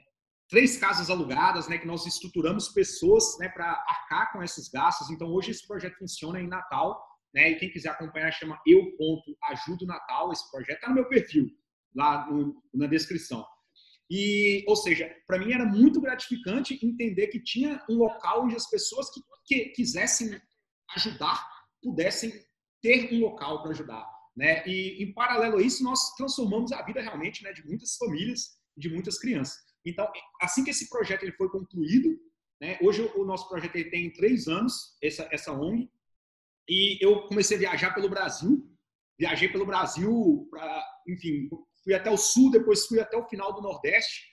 [0.48, 1.78] três casas alugadas, né?
[1.78, 3.48] Que nós estruturamos pessoas, né?
[3.48, 5.10] Para arcar com esses gastos.
[5.10, 7.02] Então hoje esse projeto funciona em Natal,
[7.34, 7.50] né?
[7.50, 8.80] E quem quiser acompanhar chama Eu
[9.50, 10.30] Ajudo Natal.
[10.30, 11.50] Esse projeto está no meu perfil
[11.94, 13.44] lá no, na descrição.
[14.10, 18.68] E, ou seja, para mim era muito gratificante entender que tinha um local onde as
[18.68, 20.40] pessoas que, que quisessem
[20.96, 21.46] ajudar
[21.82, 22.32] pudessem
[22.82, 24.66] ter um local para ajudar, né?
[24.66, 28.88] E em paralelo a isso nós transformamos a vida realmente, né, de muitas famílias, de
[28.88, 29.56] muitas crianças.
[29.84, 32.18] Então, assim que esse projeto ele foi concluído,
[32.60, 35.90] né, hoje o nosso projeto ele tem três anos, essa essa ONG,
[36.68, 38.66] e eu comecei a viajar pelo Brasil,
[39.18, 41.48] viajei pelo Brasil para, enfim,
[41.82, 44.32] fui até o sul, depois fui até o final do Nordeste.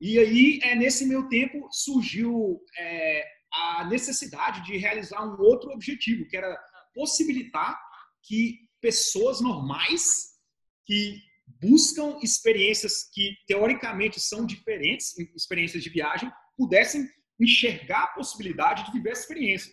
[0.00, 6.26] E aí, é, nesse meu tempo, surgiu é, a necessidade de realizar um outro objetivo,
[6.28, 6.58] que era
[6.94, 7.78] possibilitar
[8.22, 10.36] que pessoas normais
[10.84, 11.20] que
[11.60, 17.08] buscam experiências que teoricamente são diferentes, experiências de viagem, pudessem
[17.40, 19.72] enxergar a possibilidade de viver essa experiência.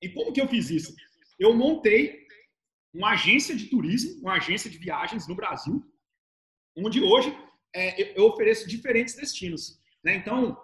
[0.00, 0.94] E como que eu fiz isso?
[1.38, 2.26] Eu montei
[2.92, 5.82] uma agência de turismo, uma agência de viagens no Brasil,
[6.76, 7.36] onde hoje
[7.74, 9.80] é, eu ofereço diferentes destinos.
[10.04, 10.16] Né?
[10.16, 10.56] Então,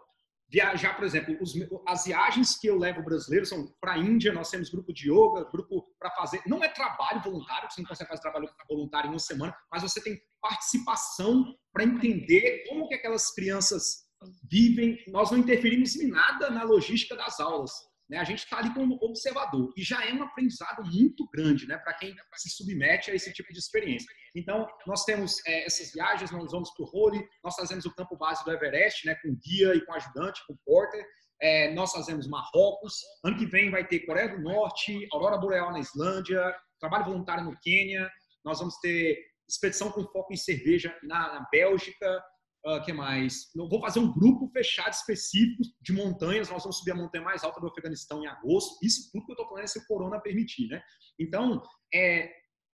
[0.50, 1.52] viajar, por exemplo, os,
[1.86, 5.48] as viagens que eu levo brasileiro são para a Índia, nós temos grupo de yoga,
[5.50, 6.40] grupo para fazer.
[6.46, 10.00] Não é trabalho voluntário, você não consegue fazer trabalho voluntário em uma semana, mas você
[10.02, 14.08] tem participação para entender como que aquelas crianças
[14.50, 14.98] vivem.
[15.08, 17.70] Nós não interferimos em nada na logística das aulas.
[18.08, 18.18] Né?
[18.18, 21.94] A gente está ali como observador e já é um aprendizado muito grande né, para
[21.94, 24.08] quem se submete a esse tipo de experiência.
[24.34, 28.16] Então, nós temos é, essas viagens, nós vamos para o Role, nós fazemos o campo
[28.16, 31.04] base do Everest né, com guia e com ajudante, com porter.
[31.40, 32.94] É, nós fazemos Marrocos.
[33.24, 36.42] Ano que vem vai ter Coreia do Norte, Aurora Boreal na Islândia,
[36.80, 38.10] trabalho voluntário no Quênia.
[38.44, 39.18] Nós vamos ter
[39.48, 42.22] expedição com foco em cerveja na, na Bélgica.
[42.66, 43.54] Uh, que mais?
[43.54, 46.50] Eu vou fazer um grupo fechado específico de montanhas.
[46.50, 48.84] Nós vamos subir a montanha mais alta do Afeganistão em agosto.
[48.84, 50.82] Isso tudo que eu estou falando é se o corona permitir, né?
[51.18, 51.62] Então,
[51.94, 52.30] é,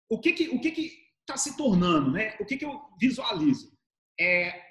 [0.09, 2.35] o que que o que que está se tornando, né?
[2.39, 3.71] O que que eu visualizo
[4.19, 4.61] é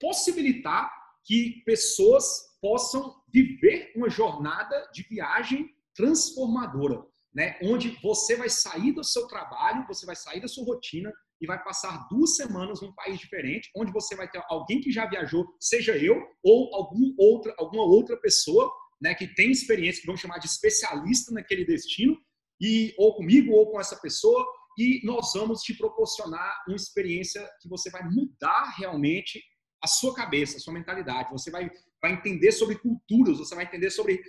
[0.00, 0.90] possibilitar
[1.24, 2.24] que pessoas
[2.60, 7.02] possam viver uma jornada de viagem transformadora,
[7.34, 7.58] né?
[7.62, 11.62] Onde você vai sair do seu trabalho, você vai sair da sua rotina e vai
[11.62, 15.96] passar duas semanas num país diferente, onde você vai ter alguém que já viajou, seja
[15.98, 20.46] eu ou algum outra, alguma outra pessoa, né, que tem experiência, que vamos chamar de
[20.46, 22.16] especialista naquele destino,
[22.60, 24.46] e ou comigo ou com essa pessoa,
[24.78, 29.42] e nós vamos te proporcionar uma experiência que você vai mudar realmente
[29.82, 31.32] a sua cabeça, a sua mentalidade.
[31.32, 31.68] Você vai,
[32.00, 34.22] vai entender sobre culturas, você vai entender sobre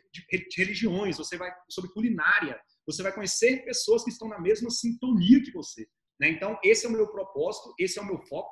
[0.57, 5.51] religiões, você vai sobre culinária, você vai conhecer pessoas que estão na mesma sintonia que
[5.51, 5.87] você.
[6.23, 6.29] Né?
[6.29, 8.49] Então, esse é o meu propósito, esse é o meu foco.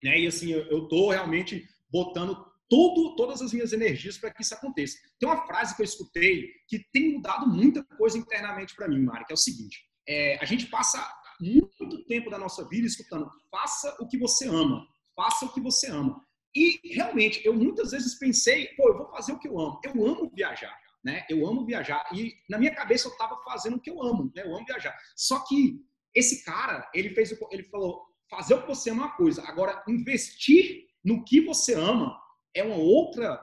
[0.00, 0.20] Né?
[0.20, 2.36] E assim, eu estou realmente botando
[2.68, 4.96] todo, todas as minhas energias para que isso aconteça.
[5.18, 9.24] Tem uma frase que eu escutei que tem mudado muita coisa internamente para mim, Mari,
[9.24, 11.04] que é o seguinte: é, a gente passa
[11.40, 15.88] muito tempo da nossa vida escutando faça o que você ama, faça o que você
[15.90, 16.24] ama.
[16.54, 19.80] E realmente, eu muitas vezes pensei, pô, eu vou fazer o que eu amo.
[19.84, 21.26] Eu amo viajar, né?
[21.28, 22.08] Eu amo viajar.
[22.12, 24.44] E na minha cabeça eu estava fazendo o que eu amo, né?
[24.44, 24.96] Eu amo viajar.
[25.16, 25.80] Só que
[26.14, 29.42] esse cara, ele fez, ele falou, fazer o que você ama é uma coisa.
[29.46, 32.18] Agora, investir no que você ama
[32.54, 33.42] é uma outra,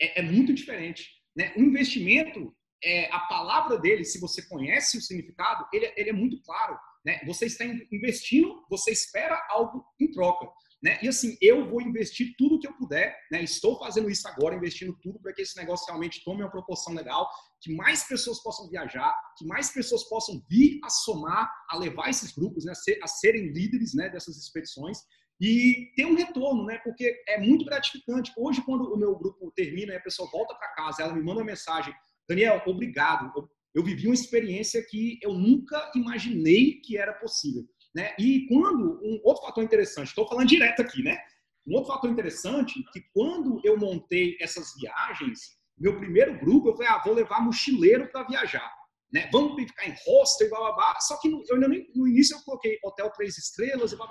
[0.00, 1.52] é, é muito diferente, né?
[1.56, 6.40] O investimento, é, a palavra dele, se você conhece o significado, ele, ele é muito
[6.42, 6.78] claro.
[7.04, 7.20] Né?
[7.26, 10.46] Você está investindo, você espera algo em troca.
[10.82, 10.98] Né?
[11.02, 13.42] E assim, eu vou investir tudo que eu puder, né?
[13.42, 17.28] estou fazendo isso agora, investindo tudo para que esse negócio realmente tome uma proporção legal,
[17.66, 22.32] que mais pessoas possam viajar, que mais pessoas possam vir a somar, a levar esses
[22.32, 22.70] grupos, né?
[22.70, 24.08] a, ser, a serem líderes né?
[24.08, 24.98] dessas expedições
[25.40, 26.78] e ter um retorno, né?
[26.84, 28.32] Porque é muito gratificante.
[28.38, 31.46] Hoje, quando o meu grupo termina a pessoa volta para casa, ela me manda uma
[31.46, 31.92] mensagem:
[32.28, 33.32] Daniel, obrigado.
[33.74, 37.64] Eu vivi uma experiência que eu nunca imaginei que era possível.
[37.94, 38.14] Né?
[38.18, 41.18] E quando, um outro fator interessante, estou falando direto aqui, né?
[41.66, 46.88] Um outro fator interessante, que quando eu montei essas viagens, meu primeiro grupo, eu falei,
[46.88, 48.72] ah, vou levar mochileiro para viajar.
[49.12, 49.28] Né?
[49.32, 50.98] Vamos ficar em hostel e blá.
[51.00, 54.06] Só que no, eu no início eu coloquei hotel três estrelas e blá.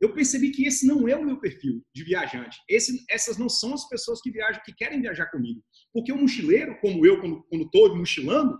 [0.00, 2.58] Eu percebi que esse não é o meu perfil de viajante.
[2.68, 5.62] Esse, essas não são as pessoas que viajam, que querem viajar comigo.
[5.92, 8.58] Porque o mochileiro, como eu, quando estou mochilando,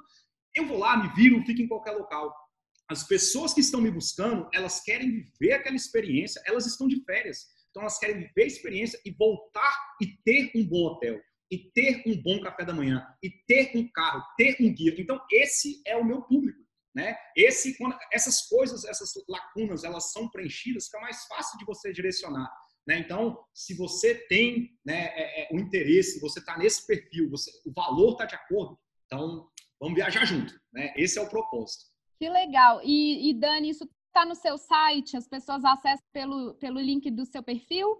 [0.54, 2.34] eu vou lá, me viro, fico em qualquer local.
[2.90, 7.46] As pessoas que estão me buscando, elas querem viver aquela experiência, elas estão de férias.
[7.70, 11.18] Então elas querem viver a experiência e voltar e ter um bom hotel,
[11.50, 14.94] e ter um bom café da manhã, e ter um carro, ter um guia.
[14.98, 16.60] Então esse é o meu público,
[16.94, 17.16] né?
[17.36, 22.50] Esse quando essas coisas, essas lacunas, elas são preenchidas, fica mais fácil de você direcionar.
[22.86, 22.98] Né?
[22.98, 27.72] Então, se você tem né, é, é, o interesse, você está nesse perfil, você, o
[27.72, 30.52] valor está de acordo, então vamos viajar junto.
[30.72, 30.92] Né?
[30.96, 31.84] Esse é o propósito.
[32.18, 32.80] Que legal.
[32.82, 35.16] E, e Dani, isso está no seu site?
[35.16, 37.96] As pessoas acessam pelo, pelo link do seu perfil?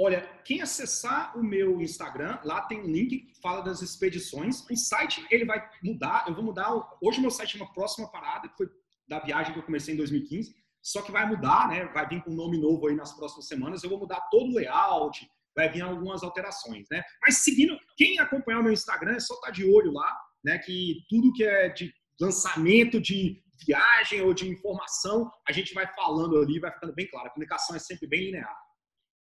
[0.00, 4.64] Olha, quem acessar o meu Instagram, lá tem um link que fala das expedições.
[4.70, 6.24] O site ele vai mudar.
[6.28, 6.72] Eu vou mudar.
[7.02, 8.68] Hoje meu site é uma próxima parada que foi
[9.08, 10.54] da viagem que eu comecei em 2015.
[10.80, 11.84] Só que vai mudar, né?
[11.86, 13.82] Vai vir com um nome novo aí nas próximas semanas.
[13.82, 17.02] Eu vou mudar todo o layout, vai vir algumas alterações, né?
[17.20, 20.58] Mas seguindo, quem acompanhar o meu Instagram é só estar tá de olho lá, né?
[20.58, 26.38] Que tudo que é de lançamento de viagem ou de informação, a gente vai falando
[26.38, 27.26] ali, vai ficando bem claro.
[27.26, 28.67] A comunicação é sempre bem linear.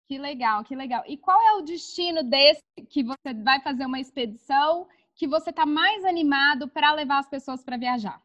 [0.06, 1.02] Que legal, que legal.
[1.06, 5.66] E qual é o destino desse que você vai fazer uma expedição que você está
[5.66, 8.22] mais animado para levar as pessoas para viajar?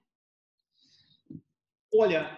[1.94, 2.38] Olha,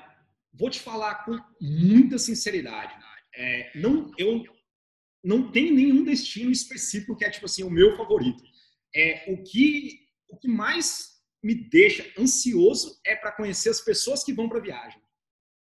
[0.53, 2.95] vou te falar com muita sinceridade.
[3.35, 4.43] É, não, eu
[5.23, 8.43] não tenho nenhum destino específico que é tipo assim o meu favorito.
[8.95, 14.33] É o que o que mais me deixa ansioso é para conhecer as pessoas que
[14.33, 15.01] vão para a viagem.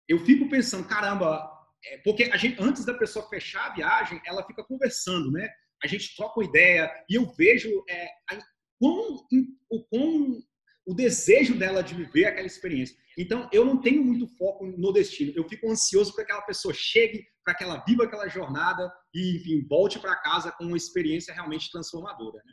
[0.06, 1.50] Eu fico pensando, caramba,
[1.86, 5.48] é, porque a gente, antes da pessoa fechar a viagem, ela fica conversando, né?
[5.82, 8.38] A gente troca uma ideia e eu vejo é, a,
[8.78, 9.26] quão,
[9.70, 10.42] o quão
[10.86, 12.96] o desejo dela de viver aquela experiência.
[13.16, 15.32] Então, eu não tenho muito foco no destino.
[15.34, 19.36] Eu fico ansioso para que aquela pessoa chegue, para que ela viva aquela jornada e,
[19.36, 22.52] enfim, volte para casa com uma experiência realmente transformadora, né?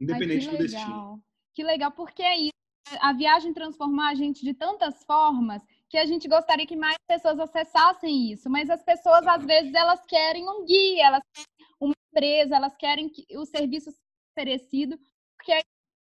[0.00, 1.24] Independente Ai, do destino.
[1.54, 2.52] Que legal, porque é isso.
[3.00, 5.62] A viagem transformar a gente de tantas formas
[5.94, 8.50] que a gente gostaria que mais pessoas acessassem isso.
[8.50, 13.08] Mas as pessoas, às vezes, elas querem um guia, elas querem uma empresa, elas querem
[13.08, 14.02] que o serviço seja
[14.32, 14.98] oferecido,
[15.36, 15.62] porque é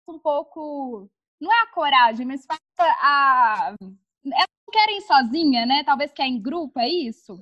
[0.08, 1.10] um pouco.
[1.40, 2.62] Não é a coragem, mas falta
[3.00, 3.74] a.
[3.80, 5.82] Elas não querem sozinha, né?
[5.82, 7.36] Talvez quer em grupo, é isso?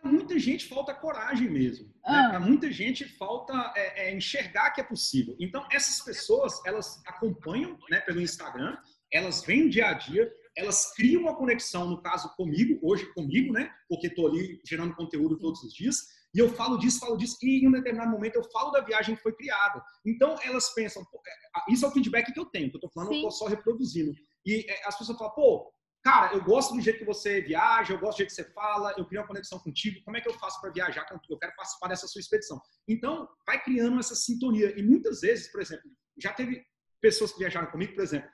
[0.00, 1.86] para muita gente falta coragem mesmo.
[1.86, 1.92] Né?
[2.04, 2.22] Ah.
[2.22, 2.28] Né?
[2.28, 5.34] Para muita gente falta é, é, enxergar que é possível.
[5.40, 8.78] Então, essas pessoas, elas acompanham né, pelo Instagram,
[9.12, 13.72] elas vêm dia a dia, elas criam uma conexão, no caso comigo, hoje comigo, né?
[13.88, 15.96] Porque estou ali gerando conteúdo todos os dias.
[16.34, 19.16] E eu falo disso, falo disso, e em um determinado momento eu falo da viagem
[19.16, 19.82] que foi criada.
[20.06, 23.10] Então elas pensam, é, isso é o feedback que eu tenho, que eu tô falando,
[23.10, 23.16] Sim.
[23.16, 24.12] eu tô só reproduzindo.
[24.46, 25.72] E é, as pessoas falam, pô,
[26.04, 28.94] cara, eu gosto do jeito que você viaja, eu gosto do jeito que você fala,
[28.96, 31.20] eu crio uma conexão contigo, como é que eu faço para viajar tu?
[31.28, 32.60] Eu quero participar dessa sua expedição.
[32.86, 34.78] Então, vai criando essa sintonia.
[34.78, 36.64] E muitas vezes, por exemplo, já teve
[37.00, 38.30] pessoas que viajaram comigo, por exemplo,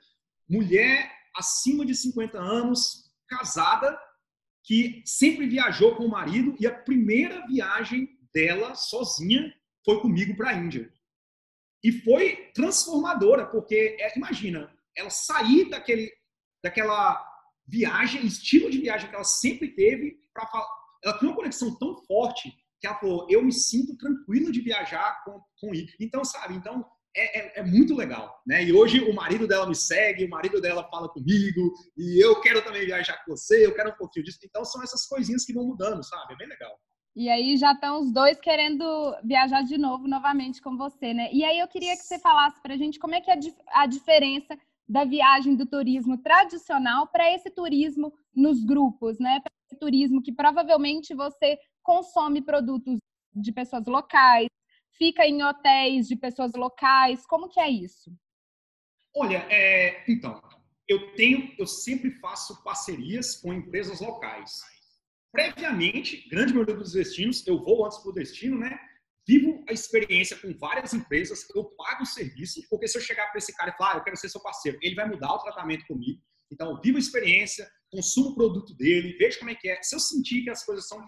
[0.47, 3.97] mulher acima de 50 anos, casada,
[4.63, 9.53] que sempre viajou com o marido e a primeira viagem dela sozinha
[9.85, 10.91] foi comigo para a Índia.
[11.83, 16.11] E foi transformadora, porque é, imagina, ela sair daquele
[16.63, 17.23] daquela
[17.67, 20.49] viagem, estilo de viagem que ela sempre teve, para
[21.03, 25.23] ela tem uma conexão tão forte que ela falou, eu me sinto tranquilo de viajar
[25.23, 25.93] com, com ele.
[25.99, 26.85] Então, sabe, então
[27.17, 28.63] é, é, é, muito legal, né?
[28.63, 32.63] E hoje o marido dela me segue, o marido dela fala comigo, e eu quero
[32.63, 34.39] também viajar com você, eu quero um pouquinho disso.
[34.43, 36.33] Então são essas coisinhas que vão mudando, sabe?
[36.33, 36.71] É bem legal.
[37.15, 38.85] E aí já estão os dois querendo
[39.23, 41.29] viajar de novo, novamente com você, né?
[41.33, 43.39] E aí eu queria que você falasse para a gente como é que é
[43.73, 44.55] a diferença
[44.87, 49.39] da viagem do turismo tradicional para esse turismo nos grupos, né?
[49.39, 52.99] Para esse turismo que provavelmente você consome produtos
[53.33, 54.47] de pessoas locais,
[54.97, 58.11] fica em hotéis de pessoas locais, como que é isso?
[59.15, 60.41] Olha, é, então,
[60.87, 64.51] eu tenho, eu sempre faço parcerias com empresas locais.
[65.31, 68.79] Previamente, grande maioria dos destinos, eu vou antes para o destino, né?
[69.27, 73.37] vivo a experiência com várias empresas, eu pago o serviço, porque se eu chegar para
[73.37, 75.85] esse cara e falar, ah, eu quero ser seu parceiro, ele vai mudar o tratamento
[75.85, 76.21] comigo.
[76.49, 79.81] Então, vivo a experiência, consumo o produto dele, vejo como é que é.
[79.81, 81.03] Se eu sentir que as coisas são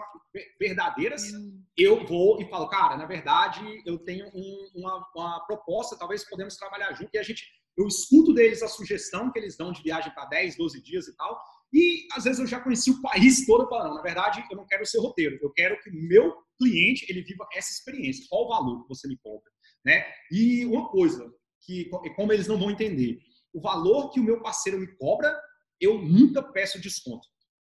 [0.59, 1.63] verdadeiras, hum.
[1.77, 6.55] eu vou e falo, cara, na verdade, eu tenho um, uma, uma, proposta, talvez podemos
[6.55, 7.43] trabalhar junto, e a gente,
[7.77, 11.15] eu escuto deles a sugestão que eles dão de viagem para 10, 12 dias e
[11.15, 11.39] tal,
[11.73, 14.85] e às vezes eu já conheci o país todo falando, na verdade, eu não quero
[14.85, 18.25] ser roteiro, eu quero que meu cliente ele viva essa experiência.
[18.29, 19.49] Qual o valor que você me cobra,
[19.85, 20.05] né?
[20.31, 23.19] E uma coisa que como eles não vão entender,
[23.53, 25.39] o valor que o meu parceiro me cobra,
[25.79, 27.27] eu nunca peço desconto.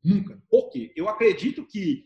[0.03, 0.41] Nunca.
[0.49, 0.93] Por quê?
[0.95, 2.03] Eu acredito que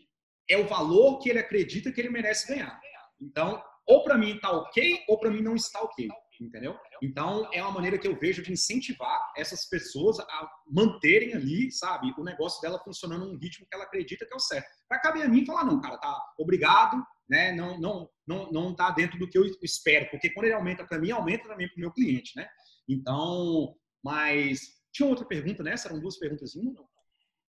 [0.49, 2.79] é o valor que ele acredita que ele merece ganhar.
[3.21, 6.07] Então, ou para mim está ok, ou para mim não está ok
[6.43, 6.77] entendeu?
[7.01, 12.13] Então, é uma maneira que eu vejo de incentivar essas pessoas a manterem ali, sabe,
[12.17, 14.67] o negócio dela funcionando num ritmo que ela acredita que é o certo.
[14.89, 18.91] Vai caber a mim falar, não, cara, tá, obrigado, né, não, não, não, não tá
[18.91, 21.79] dentro do que eu espero, porque quando ele aumenta para mim, aumenta também para o
[21.79, 22.47] meu cliente, né?
[22.87, 25.87] Então, mas tinha outra pergunta nessa?
[25.87, 26.85] Eram duas perguntas em uma?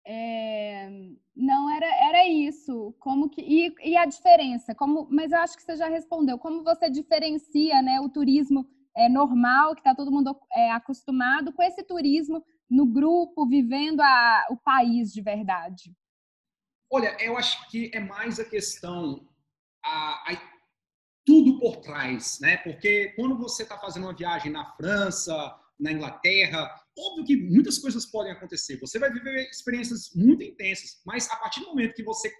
[0.05, 0.89] É,
[1.35, 2.95] não era era isso.
[2.99, 4.73] Como que e, e, a diferença?
[4.73, 6.37] Como mas eu acho que você já respondeu.
[6.39, 11.61] Como você diferencia né o turismo é, normal que está todo mundo é, acostumado com
[11.61, 15.93] esse turismo no grupo vivendo a, o país de verdade?
[16.89, 19.27] Olha eu acho que é mais a questão
[19.83, 20.53] a, a
[21.25, 22.57] tudo por trás né?
[22.57, 25.33] Porque quando você está fazendo uma viagem na França
[25.79, 28.77] na Inglaterra Óbvio que muitas coisas podem acontecer.
[28.79, 32.31] Você vai viver experiências muito intensas, mas a partir do momento que você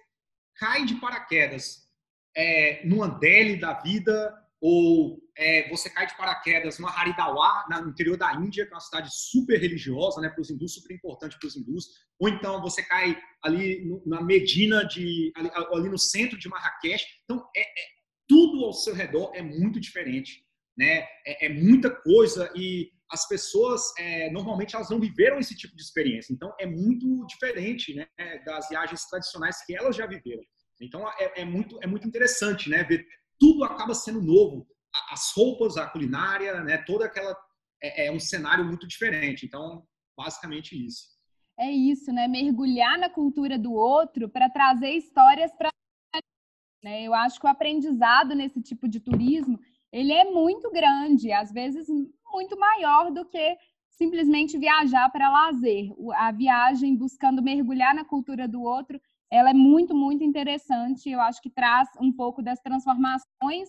[0.56, 1.88] cai de paraquedas
[2.36, 8.16] é, numa Delhi da vida, ou é, você cai de paraquedas numa Haridwar, no interior
[8.16, 11.46] da Índia, que é uma cidade super religiosa, né, para os hindus, super importante para
[11.46, 11.86] os hindus,
[12.18, 17.04] ou então você cai ali na Medina, de, ali, ali, no centro de Marrakech.
[17.24, 17.86] Então, é, é,
[18.26, 20.44] tudo ao seu redor é muito diferente.
[20.76, 21.06] Né?
[21.26, 25.82] É, é muita coisa e as pessoas é, normalmente elas não viveram esse tipo de
[25.82, 26.32] experiência.
[26.32, 28.06] Então é muito diferente né,
[28.44, 30.42] das viagens tradicionais que elas já viveram.
[30.80, 32.82] Então é, é, muito é muito interessante, né?
[32.84, 33.06] Ver
[33.38, 34.66] tudo acaba sendo novo,
[35.10, 36.78] as roupas, a culinária, né?
[36.78, 37.36] Toda aquela
[37.82, 39.46] é, é um cenário muito diferente.
[39.46, 39.86] Então
[40.16, 41.14] basicamente isso.
[41.58, 42.26] É isso, né?
[42.26, 45.70] Mergulhar na cultura do outro para trazer histórias para
[46.82, 47.02] né?
[47.02, 49.58] Eu acho que o aprendizado nesse tipo de turismo
[49.90, 51.86] ele é muito grande, às vezes
[52.34, 53.56] muito maior do que
[53.88, 55.90] simplesmente viajar para lazer.
[56.16, 61.08] A viagem buscando mergulhar na cultura do outro, ela é muito, muito interessante.
[61.08, 63.68] Eu acho que traz um pouco das transformações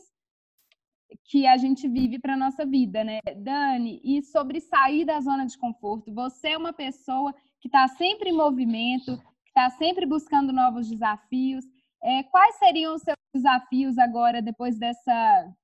[1.24, 3.20] que a gente vive para nossa vida, né?
[3.38, 8.30] Dani, e sobre sair da zona de conforto, você é uma pessoa que está sempre
[8.30, 11.64] em movimento, que está sempre buscando novos desafios.
[12.04, 15.56] É, quais seriam os seus desafios agora, depois dessa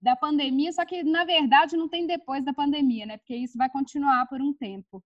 [0.00, 3.18] da pandemia, só que na verdade não tem depois da pandemia, né?
[3.18, 5.02] Porque isso vai continuar por um tempo.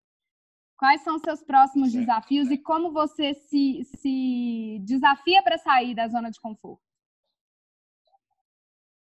[0.78, 2.06] Quais são os seus próximos certo.
[2.06, 6.82] desafios e como você se, se desafia para sair da zona de conforto?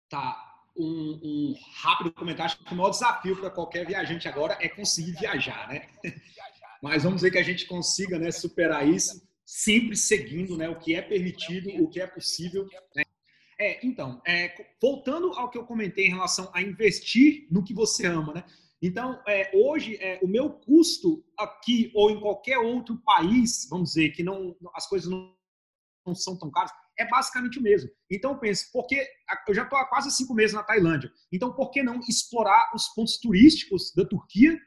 [0.08, 0.48] Tá.
[0.76, 2.52] Um, um rápido comentário.
[2.52, 5.88] Acho que o maior desafio para qualquer viajante agora é conseguir viajar, né?
[6.82, 9.22] Mas vamos dizer que a gente consiga né, superar isso.
[9.44, 12.66] sempre seguindo né, o que é permitido, o que é possível.
[12.96, 13.04] Né?
[13.62, 14.52] É, então, é,
[14.82, 18.44] voltando ao que eu comentei em relação a investir no que você ama, né?
[18.82, 24.10] Então, é, hoje, é, o meu custo aqui ou em qualquer outro país, vamos dizer,
[24.10, 25.32] que não, as coisas não,
[26.04, 27.88] não são tão caras, é basicamente o mesmo.
[28.10, 29.06] Então, pense, porque
[29.46, 31.12] eu já estou há quase cinco meses na Tailândia.
[31.30, 34.58] Então, por que não explorar os pontos turísticos da Turquia?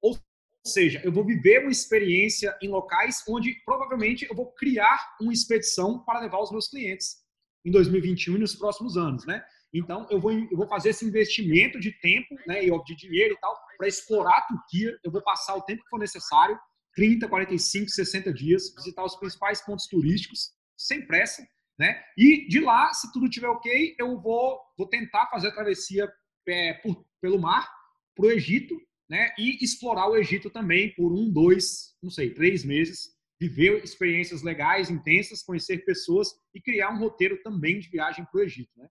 [0.00, 0.18] Ou
[0.66, 6.02] seja, eu vou viver uma experiência em locais onde provavelmente eu vou criar uma expedição
[6.02, 7.27] para levar os meus clientes
[7.64, 9.42] em 2021 e nos próximos anos, né?
[9.72, 13.38] Então, eu vou, eu vou fazer esse investimento de tempo, né, e de dinheiro e
[13.38, 14.98] tal, para explorar a Turquia.
[15.04, 16.58] Eu vou passar o tempo que for necessário,
[16.94, 21.46] 30, 45, 60 dias, visitar os principais pontos turísticos, sem pressa,
[21.78, 22.02] né?
[22.16, 26.10] E de lá, se tudo estiver ok, eu vou, vou tentar fazer a travessia
[26.48, 27.68] é, por, pelo mar
[28.16, 28.74] para o Egito,
[29.08, 29.30] né?
[29.38, 34.90] E explorar o Egito também por um, dois, não sei, três meses, viver experiências legais,
[34.90, 38.88] intensas, conhecer pessoas e criar um roteiro também de viagem para o Egito, né?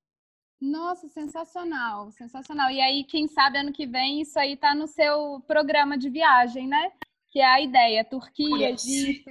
[0.59, 2.71] Nossa, sensacional, sensacional.
[2.71, 6.67] E aí, quem sabe ano que vem isso aí tá no seu programa de viagem,
[6.67, 6.91] né?
[7.29, 9.29] Que é a ideia, Turquia, Olha, Egito.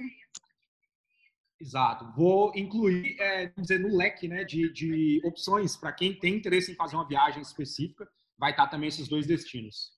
[1.59, 2.13] Exato.
[2.15, 6.75] Vou incluir, é, dizer, no leque né, de, de opções para quem tem interesse em
[6.75, 8.07] fazer uma viagem específica,
[8.37, 9.91] vai estar também esses dois destinos.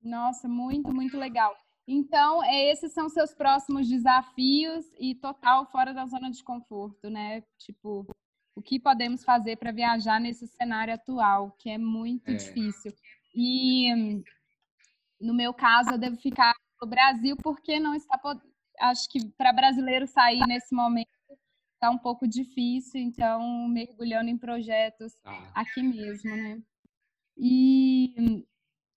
[0.00, 1.54] Nossa, muito, muito legal.
[1.86, 7.42] Então, é, esses são seus próximos desafios e total fora da zona de conforto, né?
[7.58, 8.06] Tipo,
[8.54, 12.34] o que podemos fazer para viajar nesse cenário atual, que é muito é.
[12.34, 12.92] difícil.
[13.34, 14.22] E
[15.20, 18.18] no meu caso, eu devo ficar no Brasil porque não está
[18.80, 21.08] acho que para brasileiro sair nesse momento
[21.74, 25.50] está um pouco difícil, então mergulhando em projetos ah.
[25.54, 26.62] aqui mesmo, né?
[27.36, 28.44] E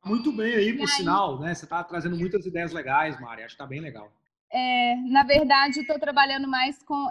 [0.05, 1.53] muito bem aí, por aí, sinal, né?
[1.53, 3.41] Você está trazendo muitas ideias legais, Mari.
[3.41, 4.11] Acho que está bem legal.
[4.51, 7.09] É, na verdade, estou trabalhando mais com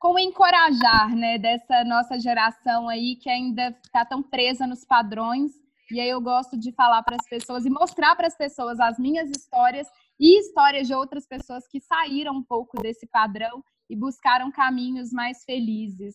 [0.00, 5.52] com encorajar, né, dessa nossa geração aí que ainda está tão presa nos padrões.
[5.90, 8.98] E aí eu gosto de falar para as pessoas e mostrar para as pessoas as
[8.98, 9.86] minhas histórias
[10.18, 15.44] e histórias de outras pessoas que saíram um pouco desse padrão e buscaram caminhos mais
[15.44, 16.14] felizes.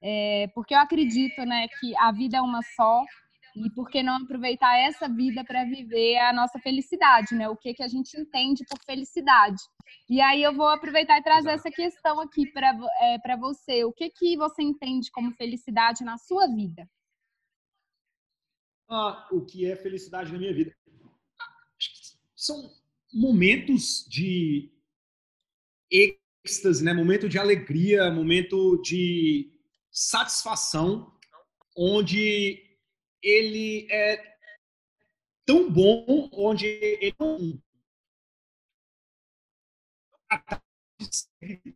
[0.00, 3.04] É, porque eu acredito, né, que a vida é uma só
[3.56, 7.48] e por que não aproveitar essa vida para viver a nossa felicidade, né?
[7.48, 9.62] O que que a gente entende por felicidade?
[10.10, 13.82] E aí eu vou aproveitar e trazer essa questão aqui para é, você.
[13.84, 16.86] O que que você entende como felicidade na sua vida?
[18.90, 20.76] Ah, o que é felicidade na minha vida?
[22.36, 22.70] São
[23.10, 24.70] momentos de
[25.90, 26.92] êxtase, né?
[26.92, 29.50] Momento de alegria, momento de
[29.90, 31.10] satisfação,
[31.74, 32.65] onde
[33.26, 34.36] ele é
[35.44, 37.60] tão bom, onde ele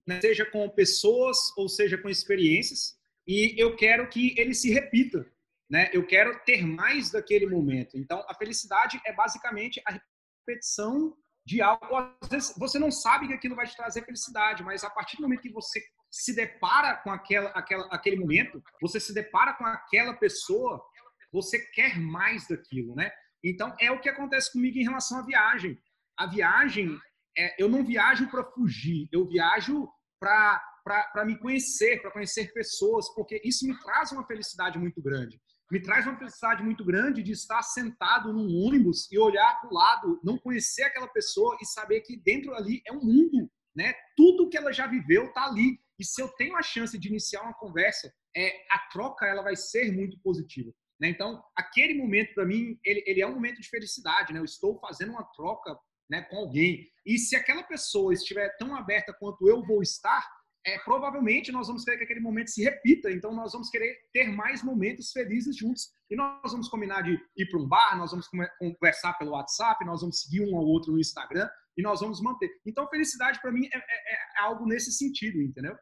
[0.07, 2.97] né, seja com pessoas ou seja com experiências,
[3.27, 5.31] e eu quero que ele se repita,
[5.69, 5.91] né?
[5.93, 7.97] Eu quero ter mais daquele momento.
[7.97, 10.01] Então, a felicidade é basicamente a
[10.47, 11.97] repetição de algo.
[12.21, 15.23] Às vezes você não sabe que aquilo vai te trazer felicidade, mas a partir do
[15.23, 15.81] momento que você
[16.11, 20.85] se depara com aquela, aquela, aquele momento, você se depara com aquela pessoa,
[21.33, 23.11] você quer mais daquilo, né?
[23.43, 25.79] Então, é o que acontece comigo em relação à viagem.
[26.17, 26.99] A viagem,
[27.37, 33.41] é, eu não viajo para fugir, eu viajo para me conhecer, para conhecer pessoas, porque
[33.45, 35.41] isso me traz uma felicidade muito grande.
[35.71, 39.75] Me traz uma felicidade muito grande de estar sentado num ônibus e olhar para o
[39.75, 43.95] lado, não conhecer aquela pessoa e saber que dentro ali é um mundo, né?
[44.17, 45.81] Tudo que ela já viveu está ali.
[45.97, 49.55] E se eu tenho a chance de iniciar uma conversa, é, a troca ela vai
[49.55, 50.73] ser muito positiva.
[51.01, 51.09] Né?
[51.09, 54.33] Então, aquele momento, para mim, ele, ele, é um momento de felicidade.
[54.33, 54.41] Né?
[54.41, 55.77] Eu estou fazendo uma troca
[56.11, 56.87] né, com alguém.
[57.07, 60.29] E se aquela pessoa estiver tão aberta quanto eu vou estar,
[60.67, 63.11] é, provavelmente nós vamos querer que aquele momento se repita.
[63.11, 65.89] Então, nós vamos querer ter mais momentos felizes juntos.
[66.11, 68.29] E nós vamos combinar de ir para um bar, nós vamos
[68.59, 72.51] conversar pelo WhatsApp, nós vamos seguir um ao outro no Instagram e nós vamos manter.
[72.67, 75.75] Então, felicidade para mim é, é, é algo nesse sentido, entendeu?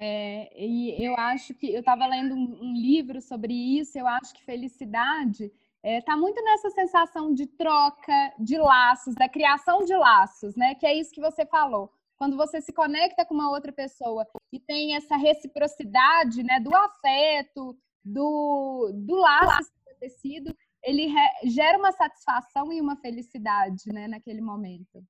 [0.00, 3.98] É, e eu acho que eu estava lendo um, um, livro sobre isso.
[3.98, 9.28] Eu acho que felicidade está é, tá muito nessa sensação de troca de laços, da
[9.28, 10.74] criação de laços, né?
[10.76, 11.92] Que é isso que você falou.
[12.16, 16.60] Quando você se conecta com uma outra pessoa e tem essa reciprocidade, né?
[16.60, 24.06] Do afeto, do, do laço estabelecido, ele re, gera uma satisfação e uma felicidade, né?
[24.06, 25.04] Naquele momento.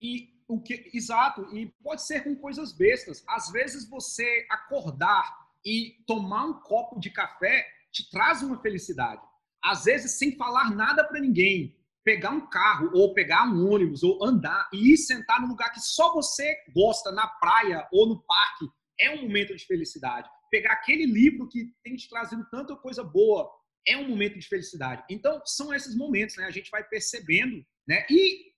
[0.00, 3.22] E o que, exato, e pode ser com coisas bestas.
[3.28, 9.20] Às vezes você acordar e tomar um copo de café te traz uma felicidade.
[9.62, 14.24] Às vezes sem falar nada para ninguém, pegar um carro ou pegar um ônibus ou
[14.24, 18.66] andar e ir sentar num lugar que só você gosta, na praia ou no parque,
[18.98, 20.28] é um momento de felicidade.
[20.50, 23.50] Pegar aquele livro que tem te trazido tanta coisa boa,
[23.86, 25.04] é um momento de felicidade.
[25.10, 26.44] Então, são esses momentos, né?
[26.44, 28.06] A gente vai percebendo, né?
[28.10, 28.48] E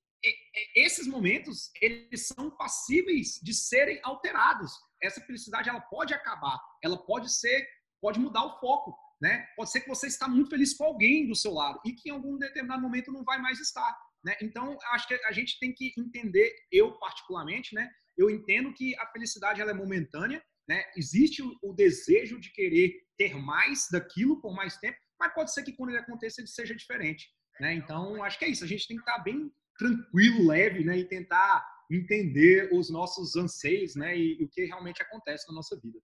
[0.74, 4.72] esses momentos, eles são passíveis de serem alterados.
[5.02, 7.66] Essa felicidade, ela pode acabar, ela pode ser,
[8.00, 9.46] pode mudar o foco, né?
[9.56, 12.12] Pode ser que você está muito feliz com alguém do seu lado e que em
[12.12, 14.36] algum determinado momento não vai mais estar, né?
[14.42, 17.88] Então, acho que a gente tem que entender, eu particularmente, né?
[18.16, 20.84] Eu entendo que a felicidade ela é momentânea, né?
[20.96, 25.62] Existe o, o desejo de querer ter mais daquilo por mais tempo, mas pode ser
[25.62, 27.74] que quando ele aconteça ele seja diferente, né?
[27.74, 28.64] Então, acho que é isso.
[28.64, 29.50] A gente tem que estar bem
[29.80, 30.98] tranquilo, leve, né?
[30.98, 34.16] E tentar entender os nossos anseios, né?
[34.16, 35.98] E, e o que realmente acontece na nossa vida.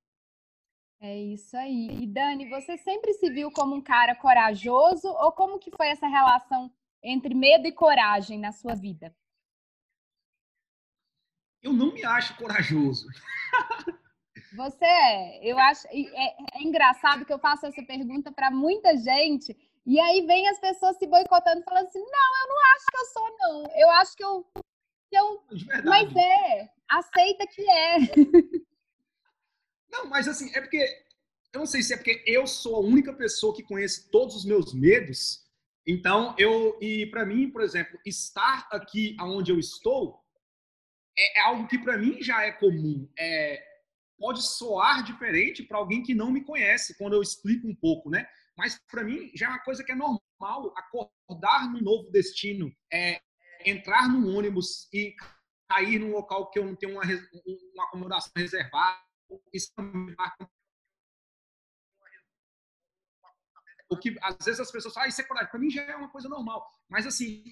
[1.00, 2.02] É isso aí.
[2.02, 6.08] E Dani, você sempre se viu como um cara corajoso ou como que foi essa
[6.08, 6.72] relação
[7.02, 9.14] entre medo e coragem na sua vida?
[11.62, 13.06] Eu não me acho corajoso.
[14.56, 15.44] Você é.
[15.44, 15.86] Eu acho.
[15.88, 19.54] É, é engraçado que eu faço essa pergunta para muita gente
[19.86, 23.04] e aí vem as pessoas se boicotando falando assim: não, eu não acho que eu
[23.06, 23.80] sou, não.
[23.80, 24.46] Eu acho que eu.
[25.08, 25.44] Que eu...
[25.84, 27.98] Mas é, aceita que é.
[29.88, 30.84] Não, mas assim, é porque.
[31.52, 34.44] Eu não sei se é porque eu sou a única pessoa que conhece todos os
[34.44, 35.46] meus medos.
[35.86, 36.76] Então, eu.
[36.82, 40.20] E para mim, por exemplo, estar aqui onde eu estou
[41.16, 43.08] é, é algo que para mim já é comum.
[43.18, 43.62] É,
[44.18, 48.28] pode soar diferente para alguém que não me conhece quando eu explico um pouco, né?
[48.56, 53.20] Mas para mim já é uma coisa que é normal acordar num novo destino, é,
[53.64, 55.14] entrar num ônibus e
[55.68, 57.02] cair num local que eu não tenho uma,
[57.74, 58.98] uma acomodação reservada.
[59.52, 59.72] Isso
[63.88, 65.50] o que às vezes as pessoas falam, ah, isso é coragem.
[65.50, 66.68] Para mim já é uma coisa normal.
[66.88, 67.44] Mas assim,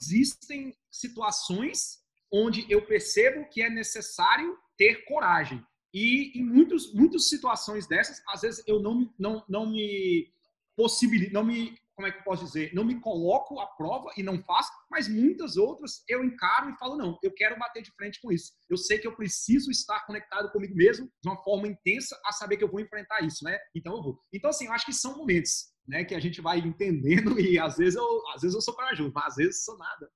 [0.00, 2.00] existem situações
[2.32, 5.64] onde eu percebo que é necessário ter coragem.
[5.92, 10.28] E em muitos, muitas situações dessas, às vezes eu não, não, não me
[10.76, 14.22] possibilito, não me, como é que eu posso dizer, não me coloco à prova e
[14.22, 18.18] não faço, mas muitas outras eu encaro e falo, não, eu quero bater de frente
[18.22, 18.52] com isso.
[18.70, 22.56] Eu sei que eu preciso estar conectado comigo mesmo de uma forma intensa a saber
[22.56, 23.58] que eu vou enfrentar isso, né?
[23.74, 24.18] Então eu vou.
[24.32, 27.76] Então, assim, eu acho que são momentos, né, que a gente vai entendendo e às
[27.76, 30.10] vezes eu, às vezes eu sou corajoso, mas às vezes sou nada.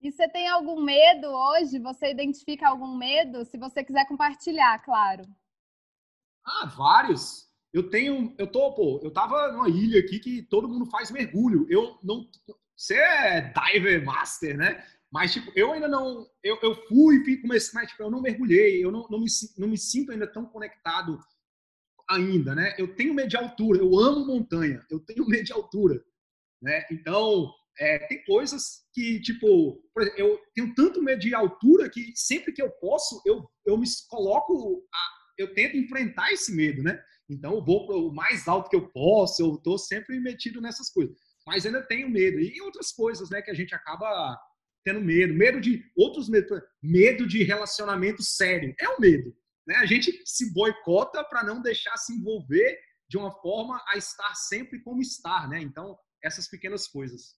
[0.00, 1.78] E você tem algum medo hoje?
[1.80, 3.44] Você identifica algum medo?
[3.44, 5.24] Se você quiser compartilhar, claro.
[6.44, 7.48] Ah, vários.
[7.72, 11.66] Eu tenho, eu tô, pô, eu tava numa ilha aqui que todo mundo faz mergulho.
[11.68, 12.28] Eu não,
[12.76, 14.84] você é diver master, né?
[15.10, 18.84] Mas, tipo, eu ainda não, eu, eu fui e comecei, mas, tipo, eu não mergulhei,
[18.84, 19.26] eu não, não, me,
[19.56, 21.18] não me sinto ainda tão conectado
[22.08, 22.74] ainda, né?
[22.78, 26.02] Eu tenho medo de altura, eu amo montanha, eu tenho medo de altura,
[26.62, 26.84] né?
[26.90, 32.52] Então, é, tem coisas que, tipo, exemplo, eu tenho tanto medo de altura que sempre
[32.52, 34.98] que eu posso, eu, eu me coloco, a,
[35.38, 37.00] eu tento enfrentar esse medo, né?
[37.30, 40.90] Então eu vou para o mais alto que eu posso, eu estou sempre metido nessas
[40.90, 41.14] coisas.
[41.46, 42.38] Mas ainda tenho medo.
[42.40, 44.38] E outras coisas, né, que a gente acaba
[44.84, 45.34] tendo medo.
[45.34, 46.60] Medo de outros medos.
[46.82, 48.74] Medo de relacionamento sério.
[48.78, 49.34] É um medo.
[49.66, 49.76] Né?
[49.76, 54.82] A gente se boicota para não deixar se envolver de uma forma a estar sempre
[54.82, 55.60] como estar, né?
[55.60, 57.37] Então, essas pequenas coisas.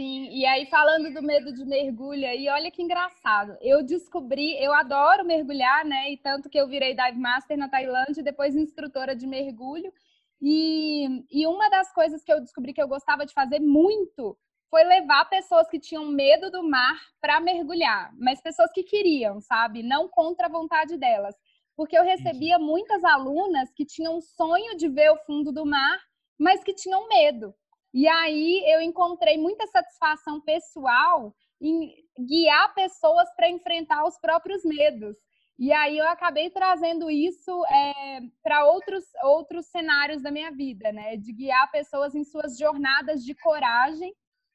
[0.00, 3.54] Sim, e aí falando do medo de mergulho aí, olha que engraçado.
[3.60, 6.10] Eu descobri, eu adoro mergulhar, né?
[6.10, 9.92] E tanto que eu virei dive master na Tailândia e depois instrutora de mergulho.
[10.40, 14.38] E, e uma das coisas que eu descobri que eu gostava de fazer muito
[14.70, 19.82] foi levar pessoas que tinham medo do mar para mergulhar, mas pessoas que queriam, sabe?
[19.82, 21.34] Não contra a vontade delas.
[21.76, 26.00] Porque eu recebia muitas alunas que tinham sonho de ver o fundo do mar,
[26.38, 27.54] mas que tinham medo.
[27.92, 35.16] E aí eu encontrei muita satisfação pessoal em guiar pessoas para enfrentar os próprios medos.
[35.58, 41.16] E aí eu acabei trazendo isso é, para outros, outros cenários da minha vida, né?
[41.16, 44.14] De guiar pessoas em suas jornadas de coragem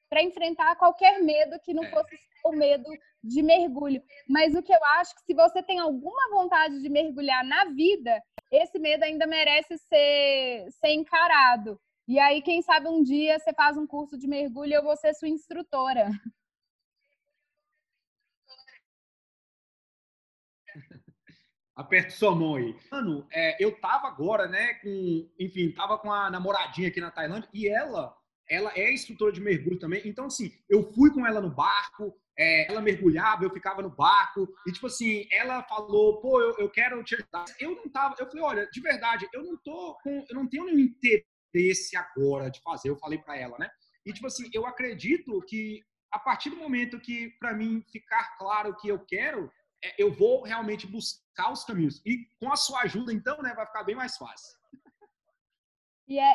[0.10, 1.90] para enfrentar qualquer medo que não é.
[1.92, 2.90] fosse o medo
[3.24, 4.02] de mergulho.
[4.28, 8.20] Mas o que eu acho que se você tem alguma vontade de mergulhar na vida,
[8.52, 11.80] esse medo ainda merece ser, ser encarado.
[12.08, 14.96] E aí, quem sabe um dia você faz um curso de mergulho e eu vou
[14.96, 16.12] ser sua instrutora.
[21.76, 22.76] Aperta sua mão aí.
[22.92, 27.50] Mano, é, eu tava agora, né, com, enfim, tava com a namoradinha aqui na Tailândia
[27.52, 28.16] e ela,
[28.48, 30.02] ela é instrutora de mergulho também.
[30.06, 34.48] Então, assim, eu fui com ela no barco, é, ela mergulhava, eu ficava no barco,
[34.68, 37.46] e tipo assim, ela falou, pô, eu, eu quero te ajudar.
[37.60, 40.66] Eu não tava, eu falei, olha, de verdade, eu não tô com, eu não tenho
[40.66, 42.90] nenhum interesse interesse agora de fazer.
[42.90, 43.70] Eu falei para ela, né?
[44.06, 45.82] E, tipo assim, eu acredito que
[46.12, 49.52] a partir do momento que, para mim, ficar claro o que eu quero,
[49.84, 52.02] é, eu vou realmente buscar os caminhos.
[52.06, 54.58] E com a sua ajuda, então, né, vai ficar bem mais fácil.
[56.08, 56.34] E é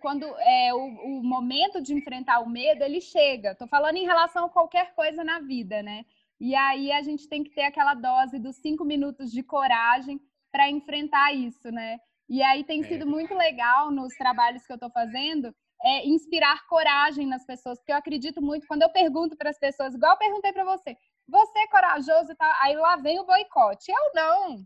[0.00, 3.52] quando é o, o momento de enfrentar o medo, ele chega.
[3.52, 6.04] Estou falando em relação a qualquer coisa na vida, né?
[6.40, 10.20] E aí a gente tem que ter aquela dose dos cinco minutos de coragem
[10.50, 12.00] para enfrentar isso, né?
[12.28, 12.88] E aí tem é.
[12.88, 17.92] sido muito legal nos trabalhos que eu estou fazendo, é inspirar coragem nas pessoas, porque
[17.92, 20.96] eu acredito muito quando eu pergunto para as pessoas, igual eu perguntei para você,
[21.28, 23.90] você é corajoso e tal, aí lá vem o boicote.
[23.90, 24.64] Eu não.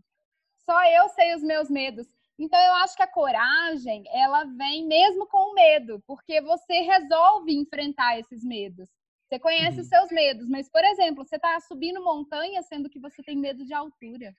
[0.65, 2.07] Só eu sei os meus medos.
[2.37, 7.53] Então eu acho que a coragem, ela vem mesmo com o medo, porque você resolve
[7.53, 8.89] enfrentar esses medos.
[9.27, 9.83] Você conhece uhum.
[9.83, 13.65] os seus medos, mas por exemplo, você está subindo montanha sendo que você tem medo
[13.65, 14.33] de altura.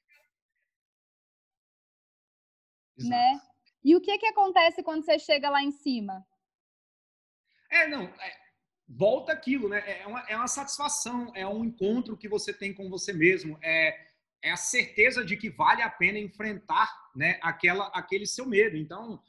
[3.07, 3.11] Exato.
[3.11, 3.41] Né?
[3.85, 6.25] E o que que acontece quando você chega lá em cima?
[7.71, 8.37] É, não, é,
[8.89, 9.83] volta aquilo, né?
[10.03, 13.99] É uma, é uma satisfação, é um encontro que você tem com você mesmo, é,
[14.43, 18.77] é a certeza de que vale a pena enfrentar, né, aquela, aquele seu medo.
[18.77, 19.23] Então,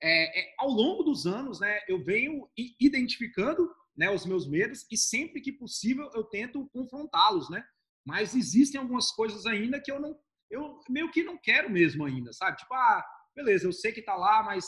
[0.00, 2.48] é, é, ao longo dos anos, né, eu venho
[2.78, 7.64] identificando, né, os meus medos e sempre que possível eu tento confrontá-los, né?
[8.04, 10.16] Mas existem algumas coisas ainda que eu não,
[10.48, 12.58] eu meio que não quero mesmo ainda, sabe?
[12.58, 13.04] Tipo, ah,
[13.38, 14.64] beleza, eu sei que tá lá, mas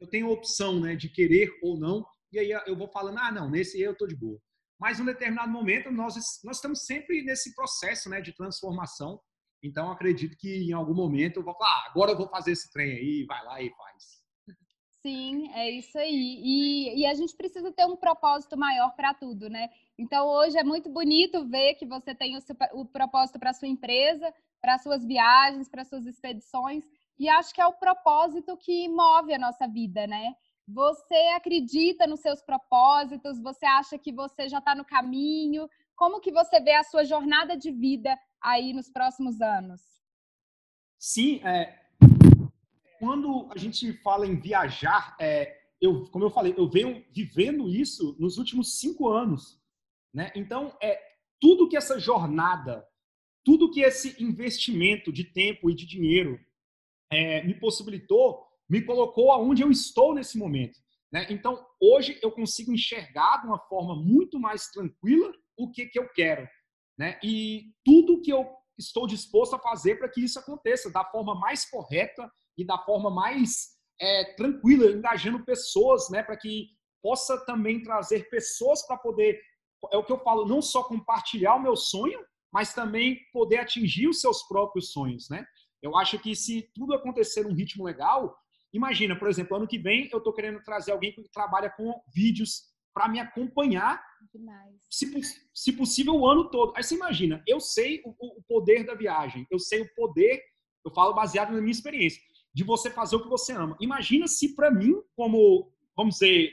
[0.00, 2.04] eu tenho opção, né, de querer ou não.
[2.32, 4.40] E aí eu vou falando, ah, não, nesse eu tô de boa.
[4.80, 9.20] Mas um determinado momento nós nós estamos sempre nesse processo, né, de transformação.
[9.62, 12.70] Então acredito que em algum momento eu vou falar, ah, agora eu vou fazer esse
[12.72, 14.24] trem aí, vai lá e faz.
[15.06, 16.40] Sim, é isso aí.
[16.42, 19.68] E, e a gente precisa ter um propósito maior para tudo, né?
[19.98, 23.68] Então hoje é muito bonito ver que você tem o, seu, o propósito para sua
[23.68, 26.84] empresa, para suas viagens, para suas expedições.
[27.18, 30.34] E acho que é o propósito que move a nossa vida, né?
[30.66, 33.40] Você acredita nos seus propósitos?
[33.40, 35.68] Você acha que você já está no caminho?
[35.94, 39.80] Como que você vê a sua jornada de vida aí nos próximos anos?
[40.98, 41.78] Sim, é,
[42.98, 48.16] quando a gente fala em viajar, é, eu, como eu falei, eu venho vivendo isso
[48.18, 49.60] nos últimos cinco anos,
[50.12, 50.32] né?
[50.34, 50.98] Então, é
[51.38, 52.86] tudo que essa jornada,
[53.44, 56.40] tudo que esse investimento de tempo e de dinheiro
[57.10, 60.78] é, me possibilitou, me colocou aonde eu estou nesse momento.
[61.12, 61.26] Né?
[61.30, 66.08] Então, hoje eu consigo enxergar de uma forma muito mais tranquila o que, que eu
[66.12, 66.48] quero.
[66.98, 67.18] Né?
[67.22, 68.48] E tudo que eu
[68.78, 73.10] estou disposto a fazer para que isso aconteça da forma mais correta e da forma
[73.10, 76.68] mais é, tranquila, engajando pessoas, né, para que
[77.02, 79.40] possa também trazer pessoas para poder,
[79.92, 82.18] é o que eu falo, não só compartilhar o meu sonho,
[82.52, 85.44] mas também poder atingir os seus próprios sonhos, né?
[85.84, 88.34] Eu acho que se tudo acontecer num ritmo legal,
[88.72, 92.62] imagina, por exemplo, ano que vem eu estou querendo trazer alguém que trabalha com vídeos
[92.94, 94.02] para me acompanhar,
[94.88, 95.12] se,
[95.52, 96.72] se, possível, o ano todo.
[96.74, 100.42] Aí você imagina, eu sei o, o, poder da viagem, eu sei o poder,
[100.82, 102.22] eu falo baseado na minha experiência,
[102.54, 103.76] de você fazer o que você ama.
[103.78, 106.50] Imagina se para mim, como, vamos dizer,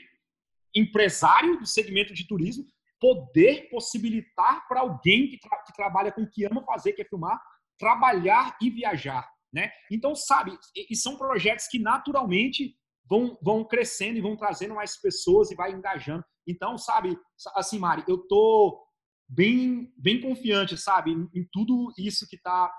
[0.74, 2.66] empresário do segmento de turismo,
[3.00, 7.04] poder possibilitar para alguém que, tra que trabalha com o que ama fazer, que é
[7.04, 7.40] filmar,
[7.82, 9.28] trabalhar e viajar.
[9.52, 9.72] Né?
[9.90, 12.76] Então, sabe, e são projetos que naturalmente
[13.10, 16.24] vão, vão crescendo e vão trazendo mais pessoas e vai engajando.
[16.46, 17.18] Então, sabe,
[17.56, 18.80] assim, Mari, eu tô
[19.28, 22.72] bem, bem confiante, sabe, em, tudo isso que está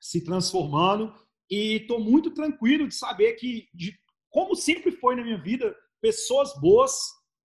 [0.00, 1.14] se transformando
[1.50, 3.94] e tô muito tranquilo de saber que, de,
[4.30, 6.92] como sempre foi na minha vida, pessoas boas,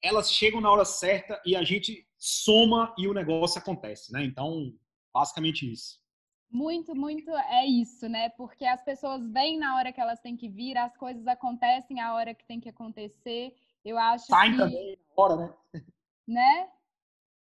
[0.02, 4.24] elas chegam na hora certa e a gente soma e o negócio acontece, né?
[4.24, 4.72] Então,
[5.12, 6.05] basicamente isso.
[6.50, 8.28] Muito, muito é isso, né?
[8.30, 12.14] Porque as pessoas vêm na hora que elas têm que vir, as coisas acontecem a
[12.14, 13.54] hora que tem que acontecer.
[13.84, 14.58] Eu acho Saem que...
[14.58, 15.82] também na hora, né?
[16.26, 16.68] Né?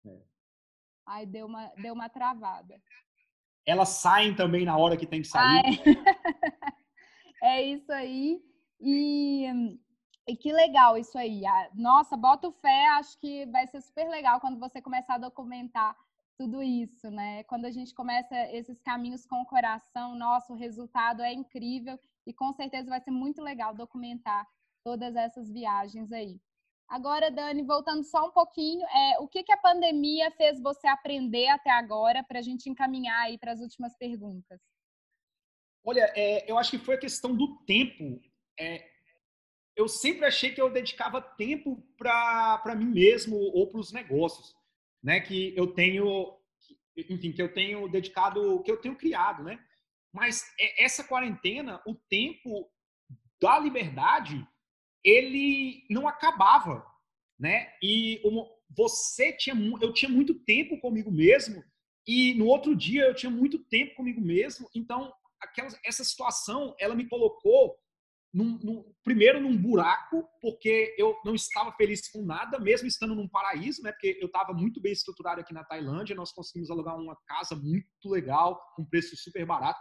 [0.07, 0.21] É.
[1.07, 2.81] Aí deu uma, deu uma travada.
[3.65, 5.63] Elas saem também na hora que tem que sair.
[7.43, 8.41] é isso aí.
[8.81, 9.79] E,
[10.27, 11.43] e que legal isso aí.
[11.75, 15.97] Nossa, bota fé, acho que vai ser super legal quando você começar a documentar
[16.37, 17.43] tudo isso, né?
[17.45, 22.53] Quando a gente começa esses caminhos com o coração, nosso resultado é incrível e com
[22.53, 24.47] certeza vai ser muito legal documentar
[24.85, 26.39] todas essas viagens aí.
[26.89, 31.49] Agora, Dani, voltando só um pouquinho, é, o que, que a pandemia fez você aprender
[31.49, 34.61] até agora para a gente encaminhar aí para as últimas perguntas?
[35.85, 38.21] Olha, é, eu acho que foi a questão do tempo.
[38.59, 38.89] É,
[39.75, 44.55] eu sempre achei que eu dedicava tempo para mim mesmo ou para os negócios
[45.07, 46.37] né, que eu tenho,
[46.97, 49.57] enfim, que eu tenho dedicado, que eu tenho criado, né?
[50.13, 50.45] Mas
[50.77, 52.69] essa quarentena, o tempo
[53.41, 54.45] da liberdade,
[55.05, 56.85] ele não acabava,
[57.39, 57.73] né?
[57.81, 58.21] E
[58.77, 61.63] você tinha, eu tinha muito tempo comigo mesmo
[62.05, 64.69] e no outro dia eu tinha muito tempo comigo mesmo.
[64.75, 67.79] Então, aquela, essa situação, ela me colocou
[68.37, 73.27] num, num, primeiro num buraco, porque eu não estava feliz com nada, mesmo estando num
[73.27, 73.91] paraíso, né?
[73.93, 77.89] Porque eu estava muito bem estruturado aqui na Tailândia, nós conseguimos alugar uma casa muito
[78.05, 79.81] legal, com preço super barato,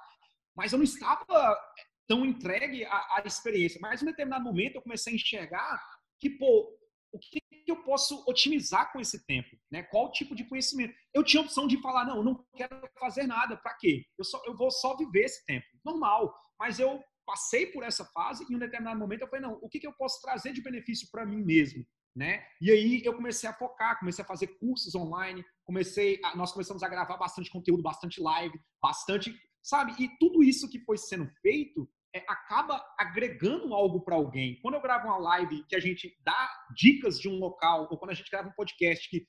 [0.55, 1.59] mas eu não estava
[2.07, 3.77] tão entregue à, à experiência.
[3.81, 5.81] Mas em um determinado momento eu comecei a enxergar
[6.17, 6.79] que, pô,
[7.11, 9.49] o que eu posso otimizar com esse tempo?
[9.69, 9.83] Né?
[9.83, 10.95] Qual tipo de conhecimento?
[11.13, 14.05] Eu tinha a opção de falar, não, não quero fazer nada, para quê?
[14.17, 15.65] Eu, só, eu vou só viver esse tempo.
[15.83, 19.59] Normal, mas eu passei por essa fase e em um determinado momento eu falei, não,
[19.61, 21.85] o que, que eu posso trazer de benefício para mim mesmo?
[22.15, 22.45] Né?
[22.61, 26.81] E aí eu comecei a focar, comecei a fazer cursos online, comecei, a, nós começamos
[26.81, 29.93] a gravar bastante conteúdo, bastante live, bastante, sabe?
[30.01, 34.57] E tudo isso que foi sendo feito é, acaba agregando algo para alguém.
[34.61, 38.11] Quando eu gravo uma live que a gente dá dicas de um local, ou quando
[38.11, 39.27] a gente grava um podcast que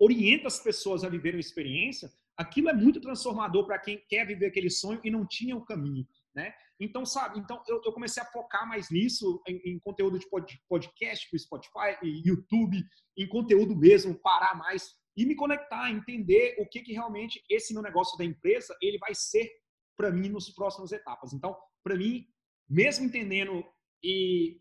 [0.00, 4.46] orienta as pessoas a viver uma experiência, aquilo é muito transformador para quem quer viver
[4.46, 6.54] aquele sonho e não tinha o caminho, né?
[6.82, 10.26] Então, sabe, então eu, eu comecei a focar mais nisso, em, em conteúdo de
[10.68, 12.82] podcast, para Spotify, YouTube,
[13.16, 17.82] em conteúdo mesmo, parar mais e me conectar, entender o que, que realmente esse meu
[17.82, 19.48] negócio da empresa ele vai ser
[19.96, 21.32] para mim nos próximas etapas.
[21.32, 22.26] Então, para mim,
[22.68, 23.64] mesmo entendendo
[24.02, 24.60] e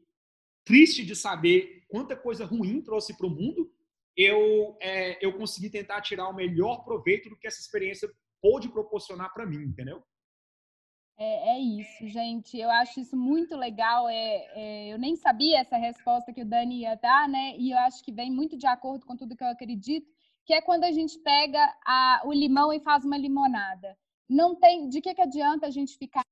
[0.63, 3.74] triste de saber quanta coisa ruim trouxe para o mundo,
[4.15, 8.11] eu, é, eu consegui tentar tirar o melhor proveito do que essa experiência
[8.41, 10.03] pôde proporcionar para mim, entendeu?
[11.24, 12.57] É, é, isso, gente.
[12.57, 14.09] Eu acho isso muito legal.
[14.09, 17.55] É, é, eu nem sabia essa resposta que o Dani ia dar, né?
[17.59, 20.09] E eu acho que vem muito de acordo com tudo que eu acredito,
[20.43, 23.95] que é quando a gente pega a, o limão e faz uma limonada.
[24.28, 24.89] Não tem.
[24.89, 26.24] De que, que adianta a gente ficar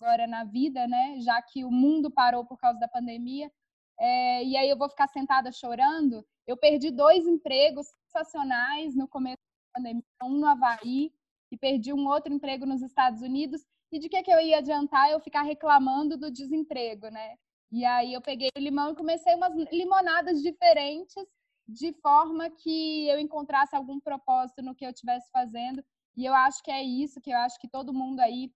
[0.00, 1.18] agora na vida, né?
[1.18, 3.50] Já que o mundo parou por causa da pandemia.
[3.98, 6.24] É, e aí eu vou ficar sentada chorando.
[6.46, 11.12] Eu perdi dois empregos sensacionais no começo da pandemia, um no Havaí
[11.50, 13.64] e perdi um outro emprego nos Estados Unidos.
[13.94, 17.36] E de que, que eu ia adiantar eu ficar reclamando do desemprego, né?
[17.70, 21.24] E aí eu peguei o limão e comecei umas limonadas diferentes,
[21.68, 25.80] de forma que eu encontrasse algum propósito no que eu estivesse fazendo.
[26.16, 28.52] E eu acho que é isso que eu acho que todo mundo aí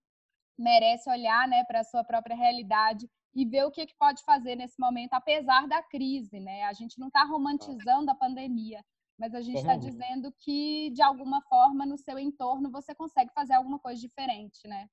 [0.59, 4.57] merece olhar né, para a sua própria realidade e ver o que, que pode fazer
[4.57, 6.41] nesse momento, apesar da crise.
[6.41, 6.65] Né?
[6.65, 8.85] A gente não está romantizando a pandemia,
[9.17, 13.55] mas a gente está dizendo que, de alguma forma, no seu entorno, você consegue fazer
[13.55, 14.67] alguma coisa diferente.
[14.67, 14.89] Né?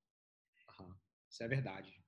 [1.36, 2.02] Isso é verdade.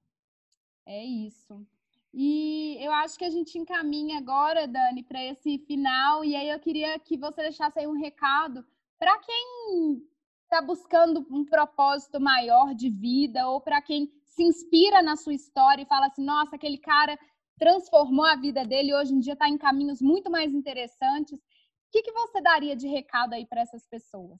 [0.85, 1.67] É isso.
[2.13, 6.23] E eu acho que a gente encaminha agora, Dani, para esse final.
[6.23, 8.65] E aí eu queria que você deixasse aí um recado
[8.97, 10.01] para quem
[10.43, 15.81] está buscando um propósito maior de vida ou para quem se inspira na sua história
[15.81, 17.19] e fala assim, nossa, aquele cara
[17.59, 21.37] transformou a vida dele e hoje em dia está em caminhos muito mais interessantes.
[21.37, 24.39] O que, que você daria de recado aí para essas pessoas?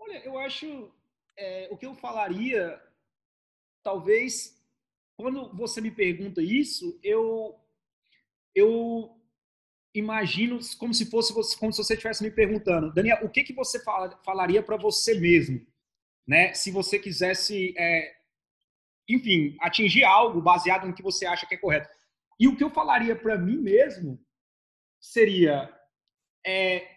[0.00, 0.92] Olha, eu acho
[1.36, 2.82] é, o que eu falaria,
[3.84, 4.58] talvez,
[5.16, 7.60] quando você me pergunta isso, eu
[8.54, 9.20] eu
[9.94, 13.78] imagino como se fosse como se você estivesse me perguntando, Daniel, o que que você
[13.82, 15.64] fala, falaria para você mesmo,
[16.26, 16.52] né?
[16.54, 18.16] Se você quisesse, é,
[19.08, 21.88] enfim, atingir algo baseado no que você acha que é correto.
[22.40, 24.20] E o que eu falaria para mim mesmo
[25.00, 25.72] seria
[26.44, 26.93] é,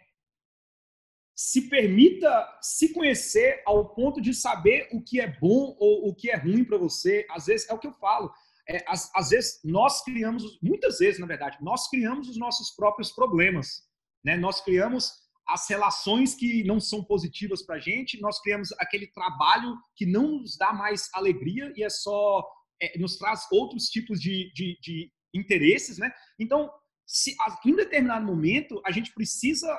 [1.38, 6.32] se permita se conhecer ao ponto de saber o que é bom ou o que
[6.32, 7.28] é ruim para você.
[7.30, 8.34] Às vezes é o que eu falo
[8.70, 13.12] é, às, às, vezes nós criamos, muitas vezes na verdade, nós criamos os nossos próprios
[13.12, 13.84] problemas,
[14.24, 14.36] né?
[14.36, 15.14] Nós criamos
[15.48, 20.40] as relações que não são positivas para a gente, nós criamos aquele trabalho que não
[20.40, 22.46] nos dá mais alegria e é só
[22.82, 26.12] é, nos traz outros tipos de, de, de interesses, né?
[26.38, 26.70] Então,
[27.06, 29.74] se em determinado momento a gente precisa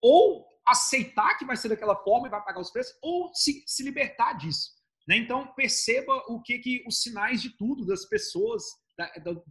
[0.00, 3.82] ou aceitar que vai ser daquela forma e vai pagar os preços, ou se, se
[3.82, 4.70] libertar disso.
[5.06, 5.16] Né?
[5.16, 8.62] Então, perceba o que, que os sinais de tudo das pessoas,
[8.96, 9.42] da, da,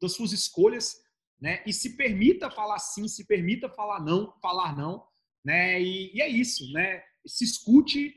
[0.00, 0.96] das suas escolhas,
[1.40, 1.62] né?
[1.66, 5.06] E se permita falar sim, se permita falar não, falar não,
[5.44, 5.80] né?
[5.80, 7.02] E, e é isso, né?
[7.26, 8.14] Se escute,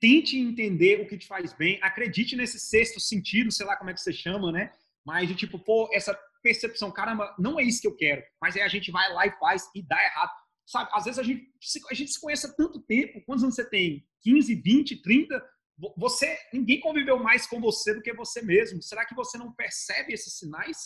[0.00, 3.94] tente entender o que te faz bem, acredite nesse sexto sentido, sei lá como é
[3.94, 4.72] que você chama, né?
[5.04, 8.62] Mas de tipo, pô, essa percepção, caramba, não é isso que eu quero, mas aí
[8.62, 10.32] a gente vai lá e faz e dá errado.
[10.68, 11.50] Sabe, às vezes a gente,
[11.90, 14.06] a gente se conhece há tanto tempo, quantos anos você tem?
[14.22, 15.50] 15, 20, 30?
[15.96, 18.82] Você, ninguém conviveu mais com você do que você mesmo.
[18.82, 20.76] Será que você não percebe esses sinais?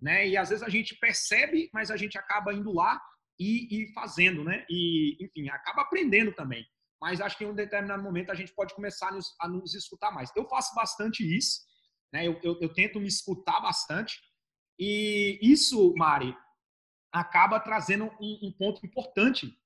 [0.00, 0.28] Né?
[0.28, 2.98] E às vezes a gente percebe, mas a gente acaba indo lá
[3.38, 4.64] e, e fazendo, né?
[4.70, 6.64] E, enfim, acaba aprendendo também.
[6.98, 9.74] Mas acho que em um determinado momento a gente pode começar a nos, a nos
[9.74, 10.30] escutar mais.
[10.34, 11.60] Eu faço bastante isso,
[12.14, 12.26] né?
[12.26, 14.18] Eu, eu, eu, tento me escutar bastante
[14.78, 16.34] E isso, Mari,
[17.12, 19.56] acaba trazendo um, um ponto importante,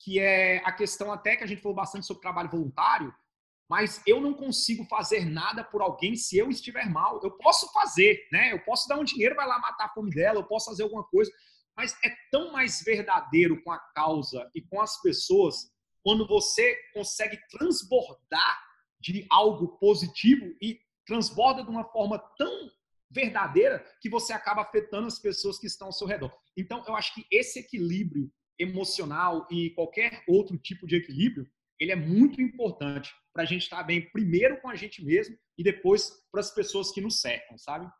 [0.00, 3.14] que é a questão até que a gente falou bastante sobre trabalho voluntário,
[3.68, 7.20] mas eu não consigo fazer nada por alguém se eu estiver mal.
[7.22, 8.52] Eu posso fazer, né?
[8.52, 11.04] Eu posso dar um dinheiro, vai lá matar a fome dela, eu posso fazer alguma
[11.04, 11.32] coisa,
[11.76, 15.72] mas é tão mais verdadeiro com a causa e com as pessoas
[16.02, 18.62] quando você consegue transbordar
[19.00, 22.70] de algo positivo e transborda de uma forma tão
[23.14, 26.36] verdadeira que você acaba afetando as pessoas que estão ao seu redor.
[26.56, 31.48] Então, eu acho que esse equilíbrio emocional e qualquer outro tipo de equilíbrio,
[31.78, 35.62] ele é muito importante para a gente estar bem primeiro com a gente mesmo e
[35.62, 37.90] depois para as pessoas que nos cercam, sabe?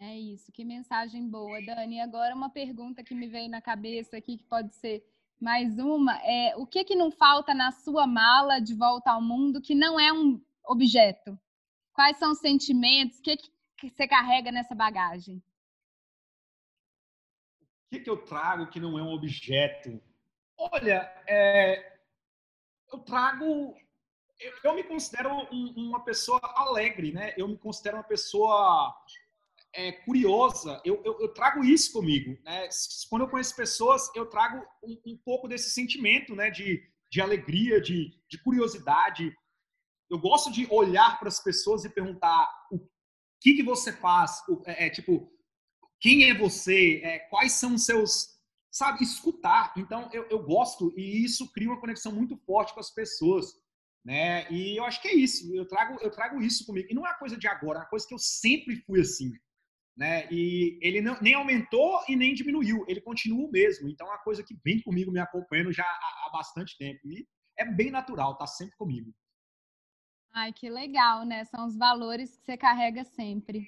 [0.00, 2.00] É isso, que mensagem boa, Dani.
[2.00, 5.04] Agora uma pergunta que me veio na cabeça aqui, que pode ser
[5.40, 9.60] mais uma, é o que que não falta na sua mala de volta ao mundo
[9.60, 11.38] que não é um objeto?
[11.92, 13.18] Quais são os sentimentos?
[13.18, 13.50] O que, que
[13.88, 15.42] você carrega nessa bagagem?
[17.86, 20.00] O que, que eu trago que não é um objeto?
[20.56, 21.98] Olha, é,
[22.92, 23.74] eu trago.
[24.38, 27.34] Eu, eu me considero um, uma pessoa alegre, né?
[27.36, 28.94] Eu me considero uma pessoa
[29.72, 30.80] é, curiosa.
[30.84, 32.38] Eu, eu, eu, trago isso comigo.
[32.44, 32.68] Né?
[33.08, 36.50] Quando eu conheço pessoas, eu trago um, um pouco desse sentimento, né?
[36.50, 39.34] De, de alegria, de, de curiosidade.
[40.08, 42.78] Eu gosto de olhar para as pessoas e perguntar o
[43.40, 45.32] que, que você faz, é, é, tipo,
[46.00, 49.72] quem é você, é, quais são os seus sabe, escutar.
[49.76, 53.46] Então, eu, eu gosto e isso cria uma conexão muito forte com as pessoas,
[54.04, 54.50] né?
[54.50, 55.52] E eu acho que é isso.
[55.54, 56.88] Eu trago, eu trago isso comigo.
[56.90, 59.32] E não é uma coisa de agora, é uma coisa que eu sempre fui assim,
[59.96, 60.28] né?
[60.30, 62.84] E ele não, nem aumentou e nem diminuiu.
[62.88, 63.88] Ele continua o mesmo.
[63.88, 67.00] Então, é uma coisa que vem comigo, me acompanhando já há, há bastante tempo.
[67.10, 67.26] E
[67.58, 69.12] é bem natural, tá sempre comigo.
[70.32, 71.44] Ai, que legal, né?
[71.44, 73.66] São os valores que você carrega sempre.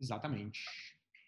[0.00, 0.60] Exatamente.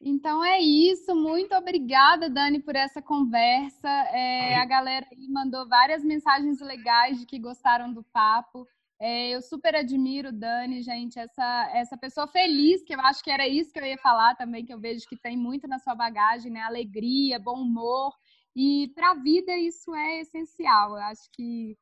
[0.00, 1.14] Então é isso.
[1.14, 3.88] Muito obrigada, Dani, por essa conversa.
[3.88, 8.66] É, a galera aí mandou várias mensagens legais de que gostaram do papo.
[8.98, 13.48] É, eu super admiro Dani, gente, essa, essa pessoa feliz, que eu acho que era
[13.48, 16.52] isso que eu ia falar também, que eu vejo que tem muito na sua bagagem,
[16.52, 16.60] né?
[16.60, 18.14] Alegria, bom humor.
[18.54, 20.90] E para a vida isso é essencial.
[20.96, 21.76] Eu acho que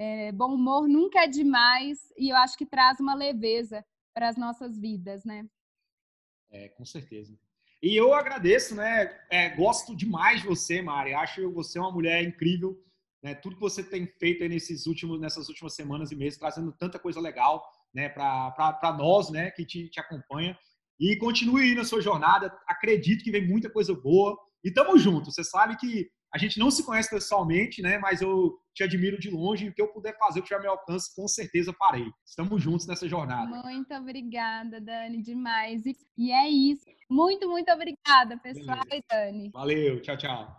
[0.00, 3.84] é, bom humor nunca é demais e eu acho que traz uma leveza
[4.14, 5.46] para as nossas vidas, né?
[6.50, 7.38] É, com certeza.
[7.82, 9.14] E eu agradeço, né?
[9.30, 11.12] É, gosto demais de você, Mari.
[11.12, 12.82] Acho você uma mulher incrível.
[13.22, 13.34] Né?
[13.34, 17.20] Tudo que você tem feito nesses últimos, nessas últimas semanas e meses, trazendo tanta coisa
[17.20, 18.08] legal né?
[18.08, 19.50] para nós né?
[19.50, 20.58] que te, te acompanha.
[20.98, 22.50] E continue aí na sua jornada.
[22.66, 24.34] Acredito que vem muita coisa boa.
[24.64, 25.30] E tamo junto.
[25.30, 27.98] Você sabe que a gente não se conhece pessoalmente, né?
[27.98, 30.62] Mas eu te admiro de longe e o que eu puder fazer, o que tiver
[30.62, 32.06] meu alcance, com certeza farei.
[32.24, 33.62] Estamos juntos nessa jornada.
[33.62, 35.82] Muito obrigada, Dani, demais.
[36.16, 36.84] E é isso.
[37.10, 38.96] Muito, muito obrigada, pessoal Beleza.
[38.96, 39.50] e Dani.
[39.52, 40.56] Valeu, tchau, tchau.